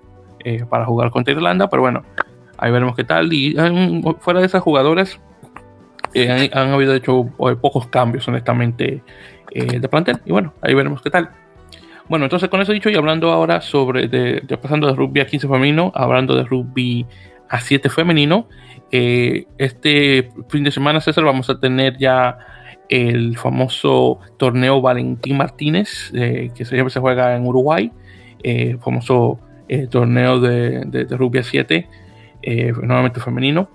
[0.68, 2.02] para jugar contra Irlanda, pero bueno,
[2.58, 3.32] ahí veremos qué tal.
[3.32, 3.56] Y
[4.20, 5.18] fuera de esas jugadoras,
[6.14, 7.26] han, han, habido de hecho
[7.60, 9.02] pocos cambios honestamente
[9.54, 11.30] de plantel, y bueno, ahí veremos qué tal.
[12.08, 15.48] Bueno, entonces con eso dicho y hablando ahora sobre, de, pasando de rugby a 15
[15.48, 17.06] femenino, hablando de rugby
[17.48, 18.46] a 7 femenino,
[18.92, 22.36] eh, este fin de semana, César, vamos a tener ya
[22.90, 27.90] el famoso torneo Valentín Martínez, eh, que siempre se juega en Uruguay,
[28.42, 29.40] eh, famoso
[29.90, 31.88] torneo de, de, rugby a 7,
[32.82, 33.70] nuevamente femenino.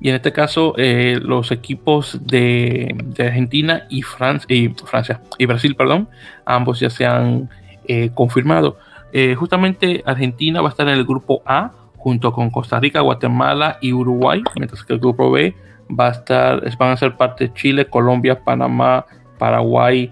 [0.00, 6.08] Y en este caso, eh, los equipos de, Argentina y, y, Francia y Brasil, perdón,
[6.44, 7.48] ambos ya se han
[7.86, 8.78] eh, confirmado.
[9.12, 13.78] Eh, justamente Argentina va a estar en el grupo A junto con Costa Rica, Guatemala
[13.80, 15.54] y Uruguay, mientras que el grupo B
[15.98, 19.06] va a estar, van a ser parte de Chile, Colombia, Panamá,
[19.38, 20.10] Paraguay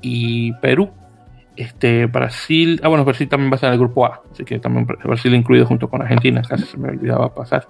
[0.00, 0.90] y Perú.
[1.58, 4.60] Este, Brasil, ah bueno, Brasil también va a estar en el grupo A, así que
[4.60, 7.66] también Brasil incluido junto con Argentina, casi se me olvidaba pasar.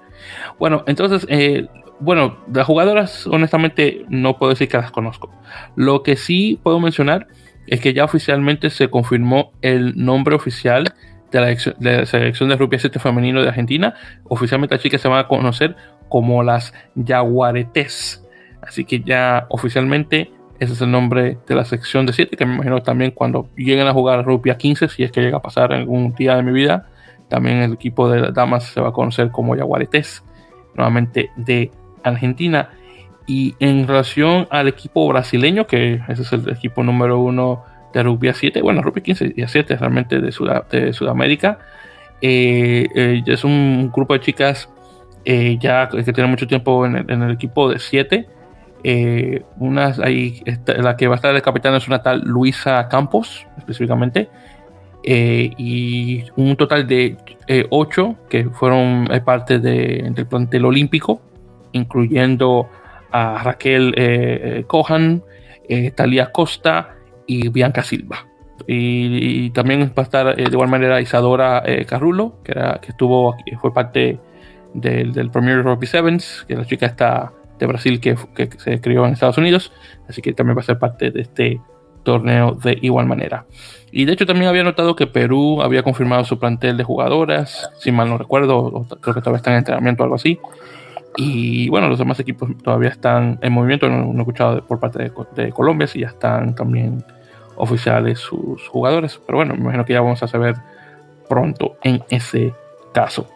[0.59, 5.31] Bueno, entonces, eh, bueno, las jugadoras honestamente no puedo decir que las conozco.
[5.75, 7.29] Lo que sí puedo mencionar
[7.67, 10.93] es que ya oficialmente se confirmó el nombre oficial
[11.31, 11.41] de
[11.81, 13.95] la, selección de rugby 7 femenino de Argentina.
[14.25, 15.77] Oficialmente las chicas se van a conocer
[16.11, 18.23] como las Jaguaretes.
[18.61, 22.55] Así que ya oficialmente ese es el nombre de la sección de 7, que me
[22.55, 25.73] imagino también cuando lleguen a jugar rugby a 15, si es que llega a pasar
[25.73, 26.89] algún día de mi vida,
[27.29, 30.25] también el equipo de damas se va a conocer como Jaguaretes,
[30.75, 31.71] nuevamente de
[32.03, 32.71] Argentina.
[33.27, 38.29] Y en relación al equipo brasileño, que ese es el equipo número uno de rugby
[38.29, 40.33] a 7, bueno, rugby 15 y a 7 realmente de,
[40.71, 41.59] de Sudamérica,
[42.21, 44.69] eh, eh, es un grupo de chicas
[45.25, 48.27] eh, ya que tiene mucho tiempo en el, en el equipo de 7
[48.85, 53.47] eh, unas ahí, la que va a estar de capitán es una tal Luisa Campos,
[53.57, 54.29] específicamente.
[55.05, 61.21] Eh, y un total de eh, ocho que fueron parte de, del plantel olímpico,
[61.73, 62.69] incluyendo
[63.11, 65.23] a Raquel Cohan,
[65.95, 68.27] Talia Costa y Bianca Silva.
[68.67, 73.73] Y, también va a estar de igual manera Isadora Carrulo, que, era, que estuvo fue
[73.73, 74.19] parte
[74.75, 78.17] del, del Premier Rugby Sevens, que la chica está de Brasil que,
[78.59, 79.73] se crió en Estados Unidos,
[80.09, 81.61] así que también va a ser parte de este
[82.03, 83.47] torneo de igual manera.
[83.91, 87.93] Y de hecho también había notado que Perú había confirmado su plantel de jugadoras, si
[87.93, 90.39] mal no recuerdo, creo que todavía están en entrenamiento o algo así.
[91.17, 95.53] Y bueno, los demás equipos todavía están en movimiento, no, he escuchado por parte de,
[95.53, 97.05] Colombia si ya están también
[97.57, 100.55] oficiales sus jugadores, pero bueno, me imagino que ya vamos a saber
[101.29, 102.55] pronto en ese
[102.93, 103.29] caso.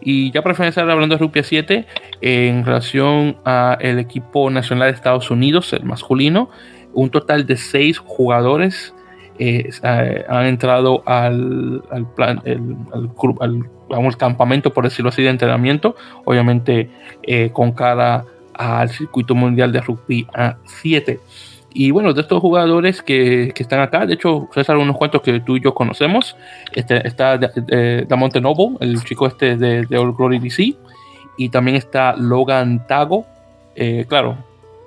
[0.00, 1.86] Y ya para finalizar, hablando de Rugby 7,
[2.20, 6.50] en relación al equipo nacional de Estados Unidos, el masculino,
[6.92, 8.94] un total de seis jugadores
[9.38, 9.70] eh,
[10.28, 11.82] han entrado al,
[12.16, 12.42] plan,
[12.90, 16.90] al, campamento, por decirlo así, de entrenamiento, obviamente
[17.22, 21.20] eh, con cara al circuito mundial de rugby a 7.
[21.72, 25.40] Y bueno, de estos jugadores que, que, están acá, de hecho, César, unos cuantos que
[25.40, 26.36] tú y yo conocemos.
[26.72, 27.38] Este, está
[28.08, 30.74] Damonte Noble, el chico este de, de All Glory DC.
[31.36, 33.26] Y también está Logan Tago.
[33.76, 34.38] Eh, claro,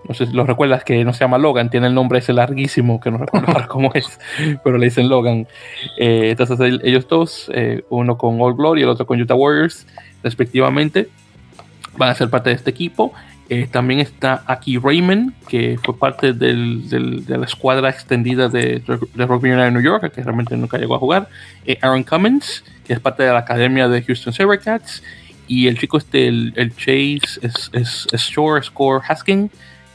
[0.08, 3.00] no sé si lo recuerdas que no se llama Logan, tiene el nombre ese larguísimo
[3.00, 4.20] que no recuerdo cómo es,
[4.64, 5.48] pero le dicen Logan.
[5.98, 9.88] Eh, entonces ellos dos, eh, uno con All Glory y el otro con Utah Warriors,
[10.24, 11.08] respectivamente,
[11.98, 13.14] van a ser parte de este equipo.
[13.54, 19.26] Eh, también está aquí Raymond, que fue parte del, de la escuadra extendida de, de
[19.26, 21.28] Rugby United New York, que realmente nunca llegó a jugar.
[21.66, 25.04] Eh, Aaron Cummins, que es parte de la academia de Houston Sabercats.
[25.48, 29.52] Y el chico este, el, Chase es, es, Shore Score Haskin,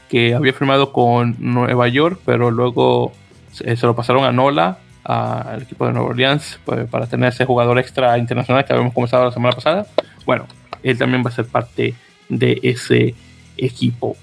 [0.07, 3.11] que había firmado con Nueva York, pero luego
[3.51, 7.79] se, lo pasaron a Nola, al equipo de Nueva Orleans, pues, para tener ese jugador
[7.79, 9.87] extra internacional que habíamos comenzado la semana pasada.
[10.27, 10.45] Bueno,
[10.83, 11.95] él también va a ser parte
[12.29, 13.15] de ese
[13.57, 14.15] equipo.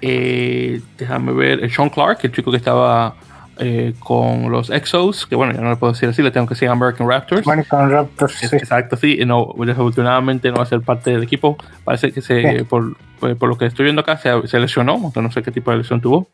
[0.00, 3.14] Eh, déjame ver, Sean Clark, el chico que estaba
[3.58, 6.54] eh, con los Exos, que bueno, ya no le puedo decir así, le tengo que
[6.54, 7.46] decir American Raptors.
[7.46, 11.56] American Raptors, Exacto, sí, no, desafortunadamente no va a ser parte del equipo.
[11.84, 15.42] Parece que se, por, por, lo que estoy viendo acá, se, lesionó, aunque no sé
[15.42, 16.28] qué tipo de lesión tuvo.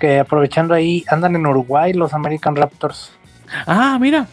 [0.00, 3.12] Que aprovechando ahí, andan en Uruguay los American Raptors.
[3.66, 4.26] Ah, mira,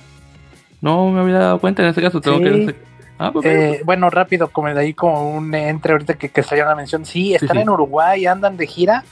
[0.81, 2.75] no me había dado cuenta en ese caso, tengo que
[3.21, 6.65] Ah, pues eh, bueno, rápido, como de ahí como un entre ahorita que, que salió
[6.65, 7.05] una mención.
[7.05, 9.03] Sí, están en Uruguay, andan de gira.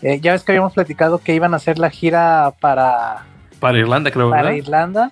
[0.00, 3.26] Eh, ya ves que habíamos platicado que iban a hacer la gira para...
[3.60, 4.30] Para Irlanda, creo.
[4.30, 5.10] Para Irlanda.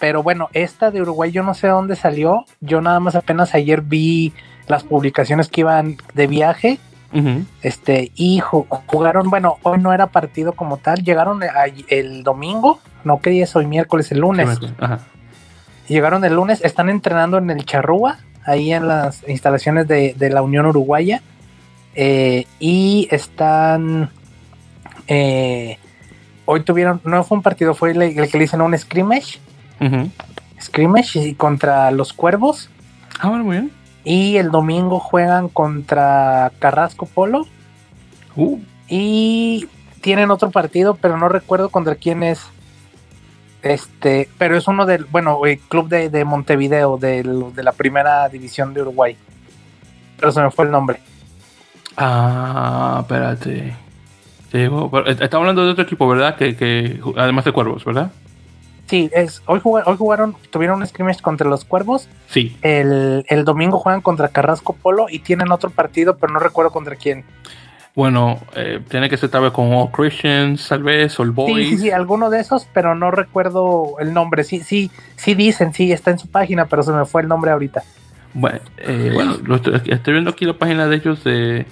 [0.00, 2.44] Pero bueno, esta de Uruguay yo no sé dónde salió.
[2.60, 4.32] Yo nada más apenas ayer vi
[4.66, 6.80] las publicaciones que iban de viaje.
[7.62, 11.40] Este, y jugaron, bueno, hoy no era partido como tal, llegaron
[11.88, 13.66] el domingo, no, ¿qué día es hoy?
[13.66, 14.46] Miércoles, el lunes.
[14.78, 15.00] Ajá.
[15.88, 20.66] Llegaron el lunes, están entrenando en el Charrúa, ahí en las instalaciones de, la Unión
[20.66, 21.22] Uruguaya.
[21.94, 24.10] Eh, y están.
[25.06, 25.78] Eh,
[26.44, 29.40] hoy tuvieron, no fue un partido, fue el, que le dicen un scrimmage.
[30.60, 32.68] Scrimmage y contra los cuervos.
[33.20, 33.72] Ah, bueno, muy bien.
[34.04, 37.46] Y el domingo juegan contra Carrasco Polo.
[38.36, 38.58] Uh.
[38.88, 39.68] Y
[40.00, 42.40] tienen otro partido, pero no recuerdo contra quién es.
[43.68, 47.22] Este, pero es uno del, bueno, el club de, Montevideo, de
[47.62, 49.16] la primera división de Uruguay.
[50.18, 51.00] Pero se me fue el nombre.
[51.96, 53.74] Ah, espérate.
[54.52, 56.36] Estamos hablando de otro equipo, ¿verdad?
[56.36, 58.10] Que, que además de Cuervos, ¿verdad?
[58.86, 62.08] Sí, es, hoy, jugaron, hoy jugaron, tuvieron un scrimmage contra los Cuervos.
[62.28, 62.56] Sí.
[62.62, 66.96] El, el domingo juegan contra Carrasco Polo y tienen otro partido, pero no recuerdo contra
[66.96, 67.24] quién.
[67.94, 71.68] Bueno, eh, tiene que ser tal vez con All Christians, tal vez, o el Boys.
[71.68, 74.44] Sí, sí, sí, alguno de esos, pero no recuerdo el nombre.
[74.44, 77.50] Sí, sí, sí dicen, sí, está en su página, pero se me fue el nombre
[77.50, 77.82] ahorita.
[78.34, 81.66] Bueno, eh, bueno estoy, viendo aquí la página de ellos de,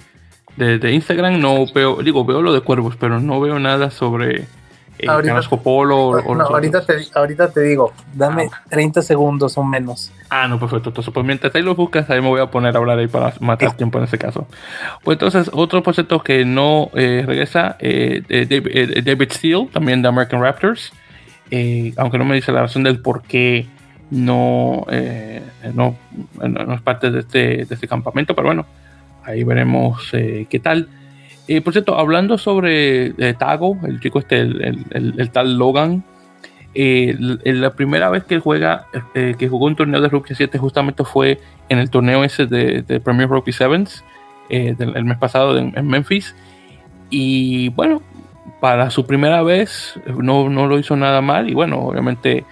[0.57, 1.39] de, Instagram.
[1.39, 4.47] No veo, digo, veo lo de cuervos, pero no veo nada sobre
[4.99, 10.11] eh, ahorita, Polo no, ahorita, te, ahorita te digo, dame 30 ah, segundos o menos.
[10.29, 10.89] Ah, no, perfecto.
[10.89, 13.33] Entonces, pues mientras ahí lo buscas, ahí me voy a poner a hablar ahí para
[13.39, 14.47] matar tiempo en ese caso.
[15.03, 20.41] Pues entonces, otro proyecto que no eh, regresa, eh, David, David Steele, también de American
[20.41, 20.91] Raptors.
[21.97, 23.67] aunque no me dice la razón del por qué
[24.09, 24.85] no,
[25.73, 25.95] no,
[26.41, 28.65] no, es parte de este, de este campamento, pero bueno,
[29.23, 30.89] ahí veremos qué tal.
[31.63, 36.03] Por cierto, hablando sobre eh, Tago, el chico este, el, tal Logan,
[36.75, 41.05] eh, la primera vez que juega, eh, que jugó un torneo de Rugby 7 justamente
[41.05, 41.39] fue
[41.69, 44.03] en el torneo ese de, Premier Rugby Sevens,
[44.49, 46.35] el mes pasado en, Memphis.
[47.09, 48.01] Y bueno,
[48.59, 52.43] para su primera vez no, lo hizo nada mal y bueno, obviamente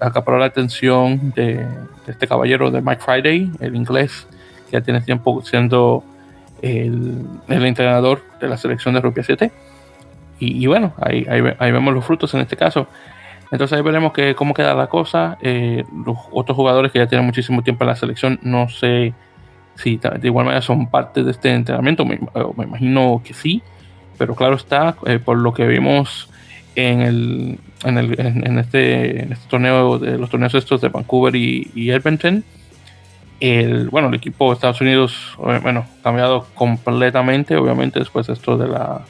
[0.00, 1.66] acaparó la atención de, de,
[2.08, 4.26] este caballero de Mike Friday, el inglés,
[4.66, 6.02] que ya tiene tiempo siendo
[6.64, 9.52] el, entrenador de la selección de Rupia 7.
[10.40, 12.86] Y, bueno, ahí, ahí, vemos los frutos en este caso.
[13.50, 15.38] Entonces ahí veremos que, cómo queda la cosa.
[15.40, 19.14] Eh, los otros jugadores que ya tienen muchísimo tiempo en la selección, no sé
[19.76, 22.04] si de igual manera son parte de este entrenamiento.
[22.04, 22.18] Me,
[22.62, 23.62] imagino que sí.
[24.18, 26.28] Pero claro está, eh, por lo que vimos
[26.76, 31.34] en, el, en, el, en, este, en este torneo, de los torneos estos de Vancouver
[31.34, 32.44] y, y Edmonton,
[33.40, 38.68] el, bueno, el equipo de Estados Unidos, bueno, cambiado completamente, obviamente, después de esto de,
[38.68, 39.02] la,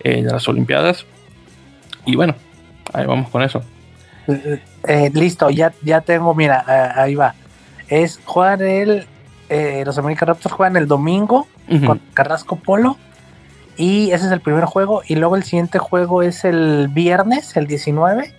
[0.00, 1.06] eh, de las Olimpiadas.
[2.04, 2.34] Y bueno,
[2.92, 3.62] ahí vamos con eso.
[4.28, 6.64] Eh, eh, listo, ya, ya tengo, mira,
[6.96, 7.34] ahí va.
[7.88, 9.06] Es jugar el,
[9.84, 11.46] los American Raptors juegan el domingo
[11.86, 12.96] con Carrasco Polo.
[13.76, 15.02] Y ese es el primer juego.
[15.06, 18.32] Y luego el siguiente juego es el viernes, el 19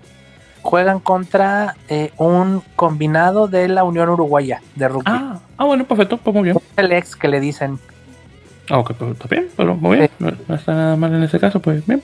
[0.66, 5.04] juegan contra eh, un combinado de la Unión Uruguaya de rugby.
[5.06, 6.58] Ah, ah bueno, perfecto, pues muy bien.
[6.76, 7.78] El ex que le dicen.
[8.72, 10.10] Ah, ok, pues está bien, pero muy bien.
[10.18, 12.02] No, está nada mal en ese caso, pues bien.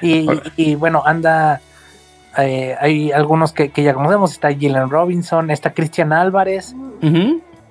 [0.00, 1.60] Y, bueno, anda.
[2.38, 4.32] Eh, hay algunos que, ya conocemos.
[4.32, 6.74] Está Gillian Robinson, está Cristian Álvarez,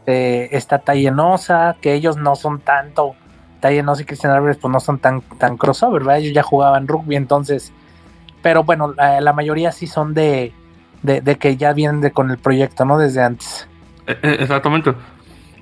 [0.05, 3.15] eh, está Tayenosa, que ellos no son tanto.
[3.61, 6.19] Tayenosa y Cristian Álvarez, pues no son tan, tan crossover, ¿verdad?
[6.19, 7.73] Ellos ya jugaban rugby, entonces
[8.41, 10.53] pero bueno, la, mayoría sí son de,
[11.39, 12.97] que ya vienen de, con el proyecto, ¿no?
[12.97, 13.67] Desde antes.
[14.05, 14.93] Eh, eh, exactamente.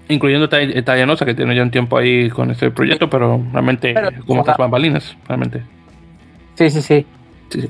[0.08, 3.96] Incluyendo Tayanosa, que tiene ya un tiempo ahí con este proyecto, pero realmente
[4.28, 5.64] como otras bambalinas, realmente.
[6.54, 7.06] Sí, sí, sí.
[7.50, 7.70] sí,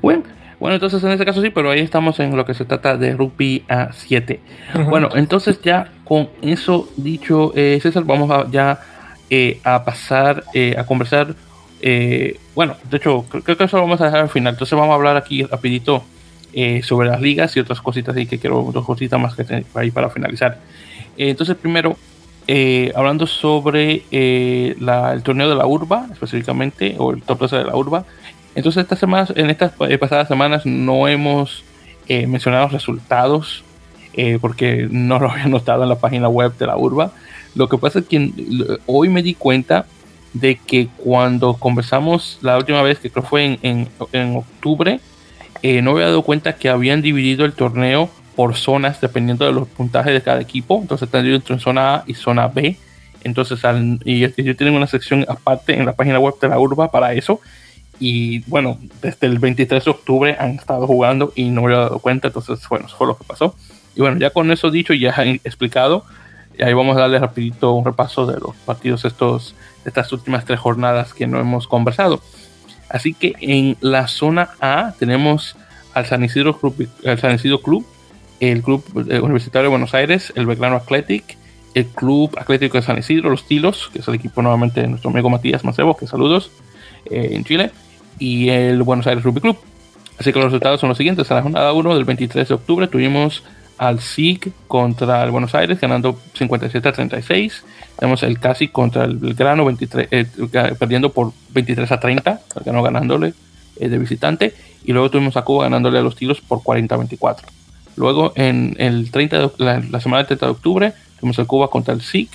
[0.00, 0.24] Bueno,
[0.58, 3.12] bueno, entonces en este caso sí, pero ahí estamos en lo que se trata de
[3.12, 4.40] rugby a 7.
[4.88, 8.80] Bueno, entonces ya con eso dicho, eh, César, vamos a, ya
[9.64, 10.42] a pasar
[10.76, 11.34] a conversar
[11.82, 14.54] eh, bueno, de hecho, creo, que eso lo vamos a dejar al final.
[14.54, 16.02] Entonces vamos a hablar aquí rapidito
[16.52, 19.90] eh, sobre las ligas y otras cositas y que quiero dos cositas más que ahí
[19.90, 20.58] para finalizar.
[21.16, 21.96] Eh, entonces, primero,
[22.94, 28.04] hablando sobre el torneo de la urba, específicamente, o el top 13 de la urba.
[28.54, 31.64] Entonces, estas semanas, en estas pasadas semanas no hemos
[32.08, 33.64] mencionado resultados
[34.42, 37.12] porque no lo había notado en la página web de la urba.
[37.54, 38.30] Lo que pasa es que
[38.86, 39.86] hoy me di cuenta
[40.32, 45.00] de que cuando conversamos la última vez, que creo fue en, en, octubre,
[45.62, 49.68] eh, no había dado cuenta que habían dividido el torneo por zonas dependiendo de los
[49.68, 50.78] puntajes de cada equipo.
[50.80, 52.76] Entonces están divididos entre zona A y zona B.
[53.24, 56.90] Entonces, al, y ellos tienen una sección aparte en la página web de la urba
[56.90, 57.40] para eso.
[58.00, 61.98] Y bueno, desde el 23 de octubre han estado jugando y no me había dado
[62.00, 62.28] cuenta.
[62.28, 63.54] Entonces, bueno, eso fue lo que pasó.
[63.94, 66.04] Y bueno, ya con eso dicho, ya he explicado.
[66.58, 69.54] Y ahí vamos a darle rapidito un repaso de los partidos estos
[69.84, 72.20] estas últimas tres jornadas que no hemos conversado.
[72.88, 75.56] Así que en la zona A tenemos
[75.94, 77.86] al San Isidro Club, San Club
[78.40, 81.36] el Club eh, Universitario de Buenos Aires, el Belgrano Athletic,
[81.74, 85.10] el Club Atlético de San Isidro, los Tilos, que es el equipo nuevamente de nuestro
[85.10, 86.50] amigo Matías Macebo, que saludos,
[87.06, 87.70] eh, en Chile,
[88.18, 89.56] y el Buenos Aires Rugby Club.
[90.18, 91.30] Así que los resultados son los siguientes.
[91.30, 93.44] A la jornada 1 del 23 de octubre tuvimos
[93.78, 97.64] al SIG contra el Buenos Aires, ganando 57 a 36.
[97.98, 100.26] Tenemos el Casi contra el Belgrano, 23, eh,
[100.78, 103.34] perdiendo por 23 a 30, ganó ganándole
[103.76, 104.54] eh, de visitante.
[104.84, 107.48] Y luego tuvimos a Cuba ganándole a los tiros por 40 a 24.
[107.96, 112.02] Luego, en el 30 la, semana del 30 de octubre, Tuvimos el Cuba contra el
[112.02, 112.28] SIC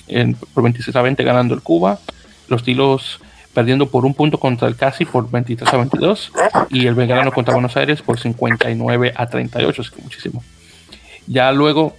[0.54, 1.98] por 26 a 20 ganando el Cuba.
[2.48, 3.20] Los Tilos
[3.52, 6.32] perdiendo por un punto contra el Casi por 23 a 22
[6.70, 10.42] y el Belgrano contra Buenos Aires por 59 a 38, así que muchísimo.
[11.28, 11.94] Ya luego,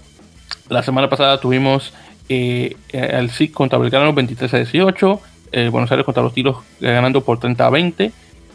[0.70, 1.94] la semana pasada tuvimos
[2.30, 5.22] eh, el SIC contra Belgrano 23 a 18,
[5.52, 8.12] el Buenos Aires contra los Tilos ganando por 30 a 20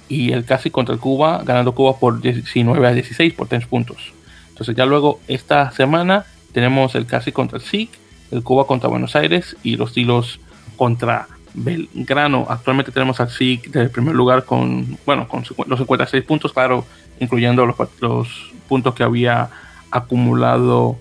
[0.09, 4.13] y el Casi contra el Cuba ganando Cuba por 19 a 16 por 3 puntos.
[4.49, 7.91] Entonces ya luego esta semana tenemos el Casi contra el SIC,
[8.33, 10.41] el Cuba contra Buenos Aires y los Tilos
[10.77, 12.47] contra Belgrano.
[12.49, 16.85] Actualmente tenemos al SIC del primer lugar con, bueno, con los 56 puntos, claro,
[17.21, 19.51] incluyendo los, los puntos que había
[19.95, 20.99] acumulado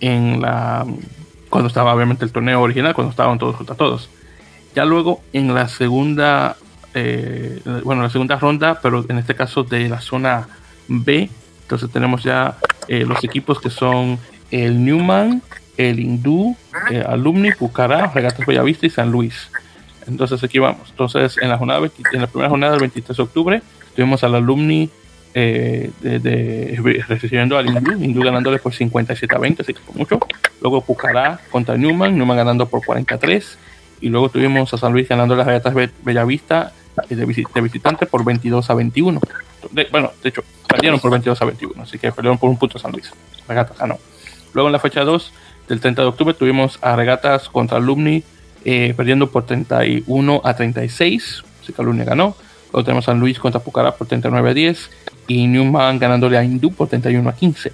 [0.00, 0.86] en la
[1.50, 4.10] cuando estaba obviamente el torneo original, cuando estaban todos contra todos.
[4.74, 6.56] Ya luego en la segunda,
[6.94, 10.48] eh, bueno, la segunda ronda, pero en este caso de la zona
[10.88, 11.30] B,
[11.62, 14.18] entonces tenemos ya eh, los equipos que son
[14.50, 15.42] el Newman,
[15.76, 16.56] el Hindú,
[16.90, 19.50] eh, Alumni, Pucará, Regatas Bellavista y San Luis.
[20.06, 20.90] Entonces aquí vamos.
[20.90, 23.62] Entonces en la jornada en la primera jornada del 23 de octubre
[23.94, 24.90] tuvimos al Alumni
[25.38, 30.18] eh, de, recibiendo al Hindú, Hindú ganándole por 57 a 20, así que por mucho.
[30.62, 33.58] Luego Pucará contra Newman, Newman ganando por 43.
[34.00, 36.72] Y luego tuvimos a San Luis ganando las Regatas Bellavista
[37.10, 39.20] de, de visitante por 22 a 21.
[39.90, 42.92] bueno, de hecho, perdieron por 22 a 21, así que perdieron por un punto San
[42.92, 43.12] Luis.
[43.46, 43.98] Regatas ganó.
[44.54, 45.32] Luego en la fecha 2
[45.68, 48.24] del 30 de octubre tuvimos a Regatas contra Alumni
[48.64, 52.34] eh, perdiendo por 31 a 36, así que Alumni ganó.
[52.72, 54.90] Luego tenemos a San Luis contra Pucará por 39 a 10
[55.26, 57.72] y Newman ganándole a Hindú por 31 a 15.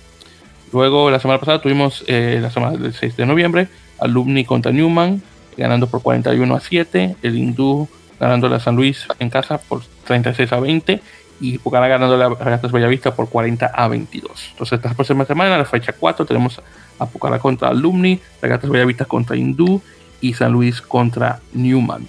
[0.73, 5.23] Luego la semana pasada tuvimos eh, la semana del 6 de noviembre, Alumni contra Newman
[5.57, 7.89] ganando por 41 a 7, el Hindú
[8.19, 11.01] ganándole a San Luis en casa por 36 a 20
[11.41, 14.51] y Pucará ganándole a Regatas Bellavista por 40 a 22.
[14.53, 16.63] Entonces, esta próxima semana, la fecha 4, tenemos
[16.99, 19.83] a Pucará contra Alumni, Regatas Bellavista contra Hindú
[20.21, 22.07] y San Luis contra Newman.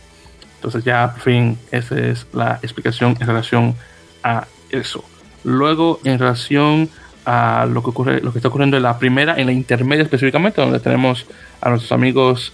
[0.56, 3.76] Entonces, ya por fin, esa es la explicación en relación
[4.24, 5.04] a eso.
[5.44, 6.89] Luego, en relación
[7.26, 10.62] a lo que ocurre, lo que está ocurriendo en la primera, en la intermedia específicamente,
[10.62, 11.26] donde tenemos
[11.62, 12.54] a nuestros amigos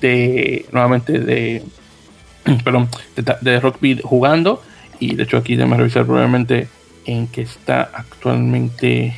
[0.00, 1.62] de nuevamente de
[2.64, 4.62] perdón, de, de rugby jugando
[4.98, 6.68] y de hecho aquí déjame revisar probablemente
[7.06, 9.14] en que está actualmente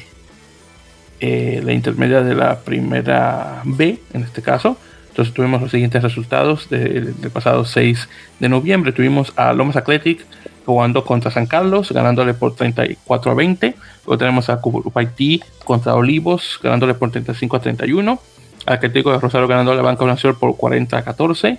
[1.21, 4.77] eh, la intermedia de la primera B en este caso.
[5.09, 8.09] Entonces tuvimos los siguientes resultados del pasado 6
[8.41, 8.93] de noviembre.
[8.93, 10.25] Tuvimos a Lomas Athletic
[10.65, 13.75] jugando contra San Carlos, ganándole por 34 a 20.
[14.07, 18.21] Luego tenemos a Cupaití contra Olivos, ganándole por 35 a 31.
[18.67, 21.59] Atlético de Rosario ganándole a Banca Nacional por 40 a 14.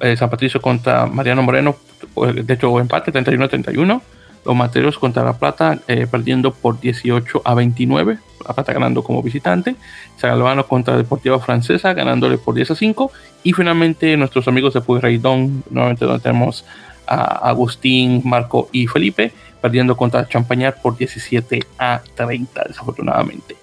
[0.00, 1.76] Eh, San Patricio contra Mariano Moreno,
[2.14, 4.02] pues, de hecho empate 31 a 31.
[4.44, 8.18] Los Materos contra La Plata eh, perdiendo por 18 a 29.
[8.46, 9.74] La Plata ganando como visitante.
[10.16, 13.12] Salvano contra Deportiva Francesa ganándole por 10 a 5.
[13.42, 16.64] Y finalmente nuestros amigos de Puyraidón, nuevamente donde tenemos
[17.08, 23.56] a Agustín, Marco y Felipe, perdiendo contra Champañar por 17 a 30, desafortunadamente.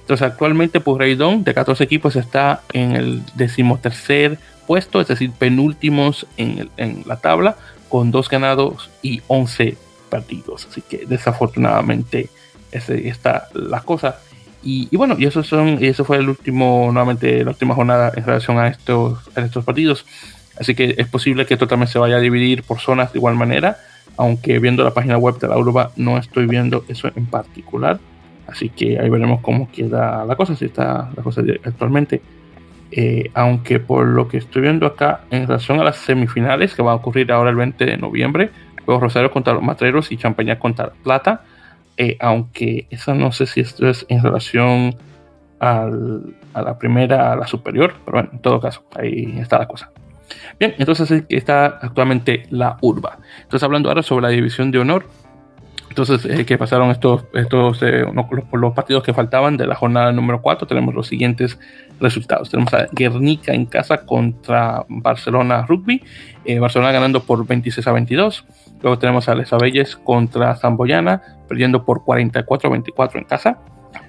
[0.00, 6.70] Entonces actualmente Puyraidón de 14 equipos está en el decimotercer puesto, es decir, penúltimos en,
[7.06, 7.56] la tabla,
[7.88, 9.76] con dos ganados y 11
[10.08, 10.66] partidos.
[10.70, 12.30] Así que desafortunadamente
[12.70, 14.18] ese, está la cosa.
[14.64, 18.24] Y, bueno, y eso, son, y eso fue el último, nuevamente, la última jornada en
[18.24, 20.06] relación a estos, a estos partidos.
[20.62, 23.34] Así que es posible que esto también se vaya a dividir por zonas de igual
[23.34, 23.78] manera,
[24.16, 27.98] aunque viendo la página web de la Urba no estoy viendo eso en particular.
[28.46, 32.22] Así que ahí veremos cómo queda la cosa, si está la cosa actualmente.
[32.92, 36.92] Eh, aunque por lo que estoy viendo acá en relación a las semifinales que van
[36.92, 38.50] a ocurrir ahora el 20 de noviembre,
[38.84, 41.42] juego Rosario contra los Matreros y Champaña contra Plata,
[41.96, 44.94] eh, aunque esa no sé si esto es en relación
[45.58, 45.90] a
[46.54, 49.90] la primera, a la superior, pero bueno, en todo caso, ahí está la cosa.
[50.58, 53.18] Bien, entonces está actualmente la urba.
[53.42, 55.06] Entonces hablando ahora sobre la división de honor,
[55.92, 58.06] entonces, eh, que pasaron estos, estos eh,
[58.52, 61.60] los, partidos que faltaban de la jornada número 4, tenemos los siguientes
[62.00, 62.48] resultados.
[62.48, 66.02] Tenemos a Guernica en casa contra Barcelona Rugby,
[66.46, 68.46] eh, Barcelona ganando por 26 a 22.
[68.80, 73.58] Luego tenemos a Les Abelles contra Zamboyana, perdiendo por 44 a 24 en casa.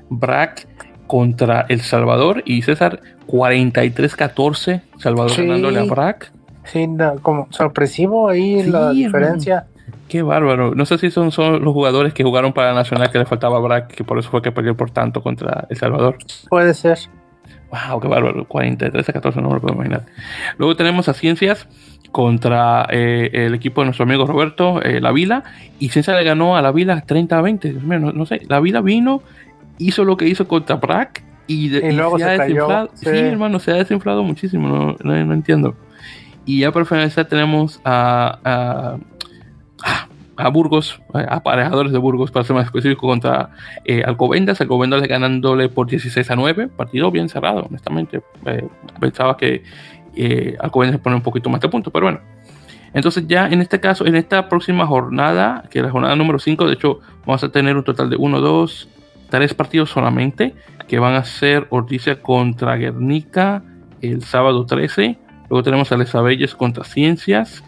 [0.10, 0.66] Brac
[1.08, 6.32] contra El Salvador y César 43 a 14, Salvador ganándole a Brac.
[6.66, 6.88] Sí,
[7.22, 9.66] como sorpresivo ahí la diferencia.
[10.08, 10.76] Qué bárbaro.
[10.76, 13.58] No sé si son, son los jugadores que jugaron para la Nacional que le faltaba
[13.58, 16.18] a Brack, que por eso fue que perdió por tanto contra El Salvador.
[16.50, 17.00] Puede ser.
[17.72, 18.46] Wow, qué bárbaro.
[18.46, 20.04] 43 a 14, no me lo puedo imaginar.
[20.58, 21.68] Luego tenemos a Ciencias
[22.12, 25.44] contra eh, el equipo de nuestro amigo Roberto, eh, La Vila.
[25.80, 27.74] Y Ciencias le ganó a La Vila 30 a 20.
[27.74, 28.42] no, sé.
[28.48, 29.24] La Vila vino,
[29.78, 32.90] hizo lo que hizo contra Brack Y, luego se, cayó.
[32.94, 33.10] Sí.
[33.10, 35.76] hermano, se ha desinflado muchísimo, no, entiendo.
[36.46, 38.98] Y ya para finalizar tenemos a,
[40.38, 43.50] a, Burgos, aparejadores de Burgos para ser más específico, contra
[43.86, 44.60] eh, Alcobendas.
[44.60, 48.22] Alcobendas ganándole por 16 a 9, partido bien cerrado, honestamente.
[48.46, 48.68] Eh,
[49.00, 49.64] pensaba que
[50.16, 52.20] eh, Alcobendas se pone un poquito más de punto, pero bueno.
[52.94, 56.68] Entonces ya en este caso, en esta próxima jornada, que es la jornada número 5,
[56.68, 58.90] de hecho vamos a tener un total de 1, 2,
[59.30, 60.54] 3 partidos solamente,
[60.88, 63.64] que van a ser Orticia contra Guernica
[64.02, 65.18] el sábado 13,
[65.50, 67.64] luego tenemos a Les contra Ciencias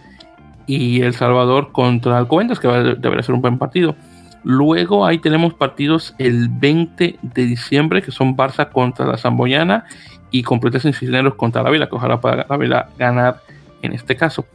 [0.68, 3.96] y El Salvador contra Alcobendas, que debería ser un buen partido.
[4.44, 9.86] Luego ahí tenemos partidos el 20 de diciembre, que son Barça contra la Zamboyana
[10.30, 13.42] y Completas Cisneros contra la Vila, que ojalá pueda la Vila ganar
[13.82, 14.46] en este caso.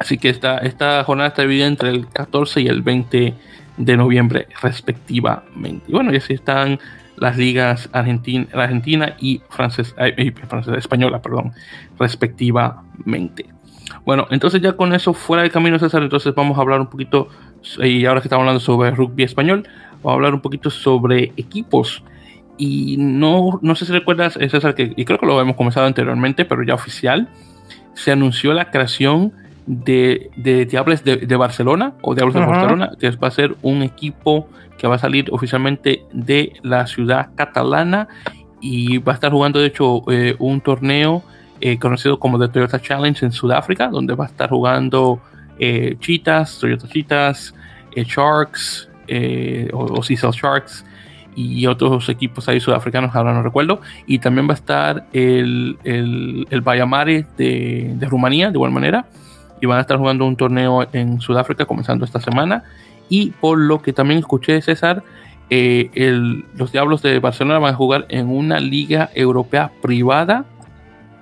[0.00, 3.34] Así que esta, esta jornada está dividida entre el 14 y el 20
[3.76, 5.84] de noviembre respectivamente.
[5.88, 6.80] Y bueno, y así están
[7.16, 9.42] las ligas argentina, argentina y
[10.76, 11.52] española, perdón,
[11.98, 13.44] respectivamente.
[14.06, 17.28] Bueno, entonces ya con eso fuera de camino, César, entonces vamos a hablar un poquito,
[17.82, 22.02] y ahora que estamos hablando sobre rugby español, vamos a hablar un poquito sobre equipos.
[22.56, 26.46] Y no, no sé si recuerdas, César, que, y creo que lo hemos comenzado anteriormente,
[26.46, 27.28] pero ya oficial,
[27.92, 29.34] se anunció la creación
[29.70, 34.48] de, de Diables de, Barcelona o Diablos de Barcelona, que va a ser un equipo
[34.76, 38.08] que va a salir oficialmente de la ciudad catalana
[38.60, 41.22] y va a estar jugando de hecho eh, un torneo
[41.60, 45.20] eh, conocido como The Toyota Challenge en Sudáfrica, donde va a estar jugando
[45.60, 47.54] eh, Cheetahs, Toyota Cheetahs,
[47.94, 48.88] Sharks
[49.72, 50.84] o, o Sharks
[51.36, 53.80] y otros equipos ahí sudafricanos, ahora no recuerdo.
[54.06, 59.06] Y también va a estar el, el, el Bayamare de, de Rumanía, de igual manera
[59.60, 62.64] y van a estar jugando un torneo en Sudáfrica comenzando esta semana.
[63.08, 65.02] Y por lo que también escuché, César,
[65.50, 65.90] eh,
[66.54, 70.44] los Diablos de Barcelona van a jugar en una liga europea privada.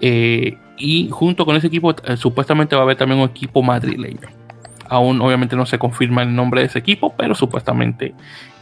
[0.00, 4.28] Eh, y junto con ese equipo, eh, supuestamente va a haber también un equipo madrileño.
[4.88, 8.14] Aún obviamente no se confirma el nombre de ese equipo, pero supuestamente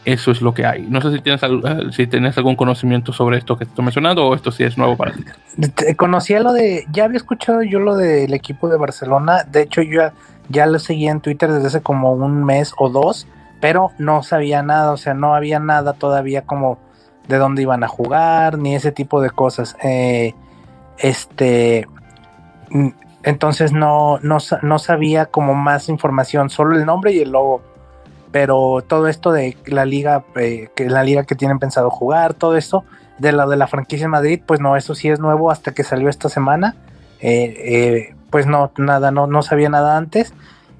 [0.07, 0.83] eso es lo que hay.
[0.83, 4.33] No sé si tienes, eh, si tienes algún conocimiento sobre esto que estoy mencionando o
[4.33, 5.25] esto sí es nuevo para ti.
[5.97, 10.01] Conocía lo de, ya había escuchado yo lo del equipo de Barcelona, de hecho yo
[10.47, 13.27] ya, lo seguía en Twitter desde hace como un mes o dos,
[13.59, 16.79] pero no sabía nada, o sea, no había nada todavía como
[17.27, 19.75] de dónde iban a jugar, ni ese tipo de cosas.
[19.83, 20.33] Eh,
[20.99, 21.85] este,
[22.69, 22.87] mm,
[23.23, 27.61] entonces no, no, no sabía como más información, solo el nombre y el logo
[28.37, 32.55] pero todo esto de la liga, eh, que la liga que tienen pensado jugar, todo
[32.55, 32.85] esto
[33.17, 35.83] de la de la franquicia en Madrid, pues no, eso sí es nuevo hasta que
[35.83, 36.75] salió esta semana.
[37.19, 40.35] Eh, eh, pues no, nada, no, no sabía nada antes.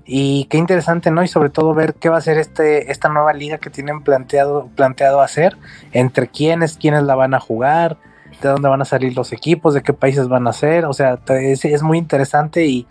[0.06, 1.24] Y qué interesante, ¿no?
[1.24, 4.70] Y sobre todo ver qué va a ser este, esta nueva liga que tienen planteado,
[4.76, 5.58] planteado hacer,
[5.94, 7.98] entre quiénes, quiénes la van a jugar,
[8.40, 10.86] de dónde van a salir los equipos, de qué países van a ser.
[10.86, 12.86] O sea, es, es muy interesante y,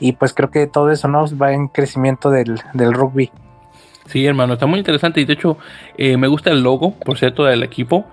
[0.00, 1.24] y, pues creo que todo eso, ¿no?
[1.40, 3.30] Va en crecimiento del, del rugby.
[4.08, 5.58] Sí, hermano, está muy interesante y de hecho
[5.98, 8.06] eh, me gusta el logo, por cierto, del equipo.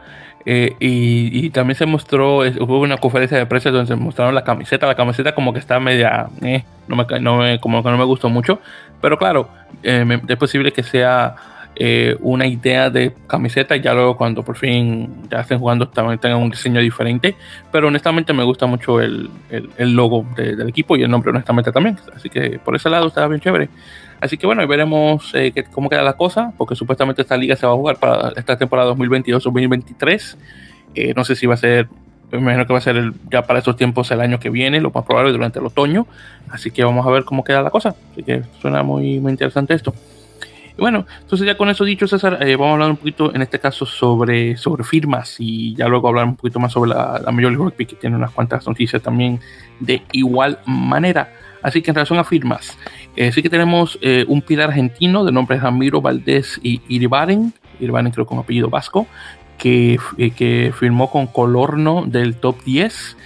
[0.47, 4.85] Eh, y, también se mostró, hubo una conferencia de prensa donde se mostraron la camiseta.
[4.85, 8.03] La camiseta como que está media, eh, no me, no me, como que no me
[8.03, 8.59] gustó mucho.
[9.01, 9.49] Pero claro,
[9.81, 11.35] es posible que sea
[12.19, 13.75] una idea de camiseta.
[13.77, 17.35] Ya luego cuando por fin ya estén jugando también tengan un diseño diferente.
[17.71, 21.97] Pero honestamente me gusta mucho el, el, logo del equipo y el nombre honestamente también.
[22.15, 23.69] Así que por ese lado está bien chévere.
[24.25, 27.73] Así que bueno, veremos eh, cómo queda la cosa, porque supuestamente esta liga se va
[27.73, 30.35] a jugar para esta temporada 2022-2023.
[30.95, 31.87] Eh, no sé si va a ser,
[32.31, 34.89] me imagino que va a ser ya para estos tiempos el año que viene, lo
[34.89, 36.07] más probable durante el otoño.
[36.49, 37.95] Así que vamos a ver cómo queda la cosa.
[38.11, 39.93] Así que suena muy, muy interesante esto.
[40.75, 43.43] Y bueno, entonces ya con eso dicho, César, eh, vamos a hablar un poquito en
[43.43, 47.31] este caso sobre, sobre firmas y ya luego hablar un poquito más sobre la, la
[47.31, 49.39] Major League Rugby, que tiene unas cuantas noticias también
[49.79, 51.29] de igual manera.
[51.65, 52.77] Así que en relación a firmas,
[53.15, 58.11] eh, sí que tenemos eh, un pilar argentino de nombre Ramiro Valdés y Iribaren, Iribaren
[58.11, 59.07] creo con apellido vasco,
[59.57, 63.17] que, eh, que firmó con Colorno del top 10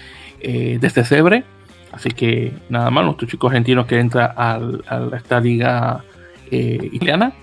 [0.79, 1.43] desde Cebre.
[1.91, 6.05] Así que nada más, nuestro chico argentino que entra al, a esta liga
[6.49, 7.33] italiana.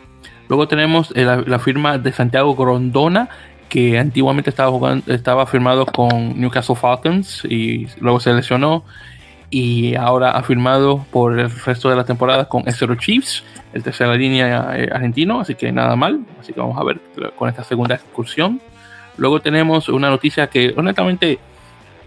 [0.49, 3.29] Luego tenemos la, firma de Santiago Grondona,
[3.69, 8.83] que antiguamente estaba, jugando, estaba firmado con Newcastle Falcons y luego se lesionó
[9.51, 14.15] y ahora ha firmado por el resto de la temporada con Estero Chiefs, el tercera
[14.15, 17.01] línea eh, argentino, así que nada mal, así que vamos a ver
[17.37, 18.61] con esta segunda excursión.
[19.17, 21.39] Luego tenemos una noticia que honestamente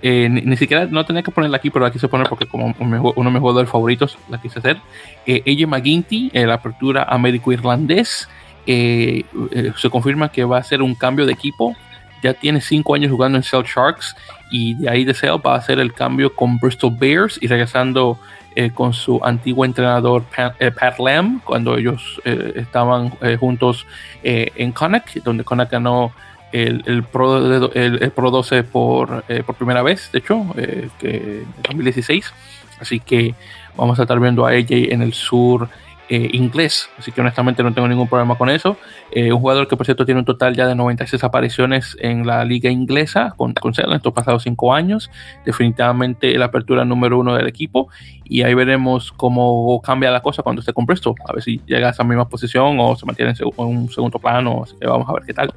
[0.01, 3.29] eh, ni, siquiera no tenía que ponerla aquí, pero la quise poner porque como uno
[3.29, 4.77] de mis jugadores favoritos la quise hacer.
[5.25, 8.29] Eh, ella McGuinty, la apertura américo-irlandés,
[8.65, 11.75] se confirma que va a ser un cambio de equipo
[12.21, 14.15] ya tiene cinco años jugando en Cell Sharks
[14.51, 18.19] y de ahí de Cell va a hacer el cambio con Bristol Bears y regresando
[18.55, 23.85] eh, con su antiguo entrenador Pat, Lamb cuando ellos estaban juntos
[24.23, 26.11] en Connacht, donde Connacht ganó
[26.51, 32.33] el, el, Pro, el, Pro 12 por, por primera vez, de hecho, en 2016.
[32.79, 33.35] Así que
[33.75, 35.69] vamos a estar viendo a AJ en el sur
[36.09, 38.77] eh, inglés, así que honestamente no tengo ningún problema con eso.
[39.11, 42.43] Eh, un jugador que por cierto tiene un total ya de 96 apariciones en la
[42.45, 45.11] liga inglesa con, con en estos pasados cinco años,
[45.45, 47.89] definitivamente la apertura número uno del equipo
[48.25, 51.91] y ahí veremos cómo cambia la cosa cuando esté con a ver si llega a
[51.91, 55.23] esa misma posición o se mantiene en un segundo plano, así que vamos a ver
[55.25, 55.53] qué tal.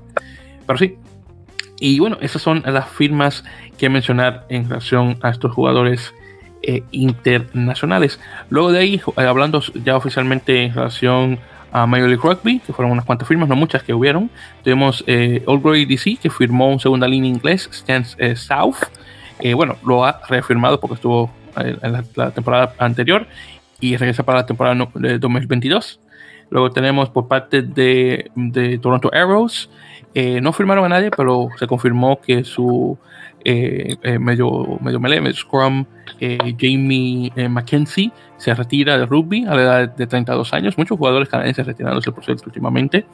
[0.66, 0.96] Pero sí,
[1.80, 3.44] y bueno, esas son las firmas
[3.78, 6.14] que mencionar en relación a estos jugadores
[6.62, 8.20] e internacionales.
[8.50, 11.38] Luego de ahí, eh, hablando ya oficialmente en relación
[11.72, 14.30] a Major League Rugby, que fueron unas cuantas firmas, no muchas que hubieron.
[14.62, 18.76] Tuvimos eh, Old Grey DC, que firmó un segunda línea inglés, Stance eh, South.
[19.54, 23.26] bueno, lo ha reafirmado porque estuvo en la, temporada anterior
[23.80, 25.98] y regresa para la temporada de 2022.
[26.50, 29.70] Luego tenemos por parte de, de Toronto Arrows,
[30.14, 32.98] no firmaron a nadie, pero se confirmó que su
[33.44, 35.84] eh, eh, medio, medio melee, scrum,
[36.20, 40.78] eh, Jamie McKenzie se retira de rugby a la edad de 32 años.
[40.78, 43.06] Muchos jugadores canadienses retirándose por cierto últimamente.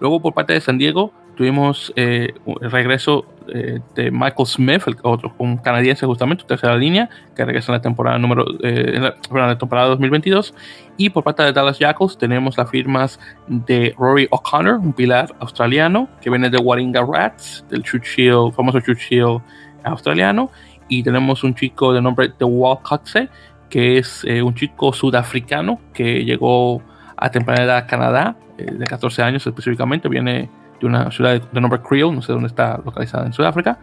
[0.00, 6.06] Luego por parte de San Diego tuvimos el regreso de Michael Smith, otro un canadiense
[6.06, 10.54] justamente, tercera línea, que regresa en la temporada número en la, temporada 2022.
[10.96, 16.08] Y por parte de Dallas Jackals tenemos las firmas de Rory O'Connor, un pilar australiano
[16.20, 19.40] que viene de Warringah Rats, del Churchill, famoso Churchill
[19.84, 20.50] australiano
[20.88, 23.28] y tenemos un chico de nombre de Walcotse
[23.72, 26.82] que es eh, un chico sudafricano que llegó
[27.16, 31.60] a temprana edad a Canadá, eh, de 14 años específicamente, viene de una ciudad de,
[31.62, 33.78] nombre Creel, no sé dónde está localizada en Sudáfrica,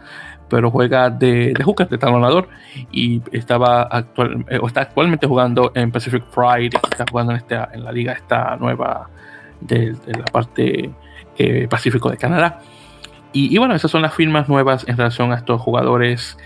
[0.48, 2.48] pero juega de, de hooker, de talonador,
[2.92, 7.82] y estaba actual, eh, está actualmente jugando en Pacific Pride, está jugando en, esta, en
[7.82, 9.10] la liga esta nueva
[9.60, 10.90] de, de la parte
[11.68, 12.60] Pacífico de Canadá.
[13.32, 16.36] Y, bueno, esas son las firmas nuevas en relación a estos jugadores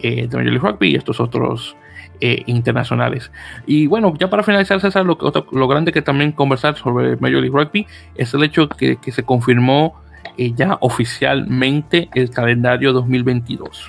[0.00, 1.76] eh, de Major League Rugby y estos otros
[2.20, 3.30] eh, internacionales.
[3.66, 5.18] Y bueno, ya para finalizar, César, lo,
[5.52, 9.22] lo, grande que también conversar sobre Major League Rugby es el hecho que, que se
[9.22, 10.00] confirmó
[10.38, 13.88] eh, ya oficialmente el calendario 2022,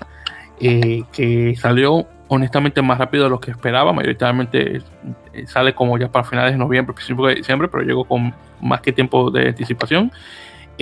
[0.60, 4.82] que salió honestamente más rápido de lo que esperaba, mayoritariamente
[5.48, 8.92] sale como ya para finales de noviembre, principios de diciembre, pero llegó con más que
[8.92, 10.12] tiempo de anticipación.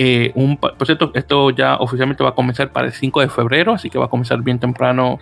[0.02, 3.74] Eh, un, por cierto, esto ya oficialmente va a comenzar para el 5 de febrero,
[3.74, 5.18] así que va a comenzar bien temprano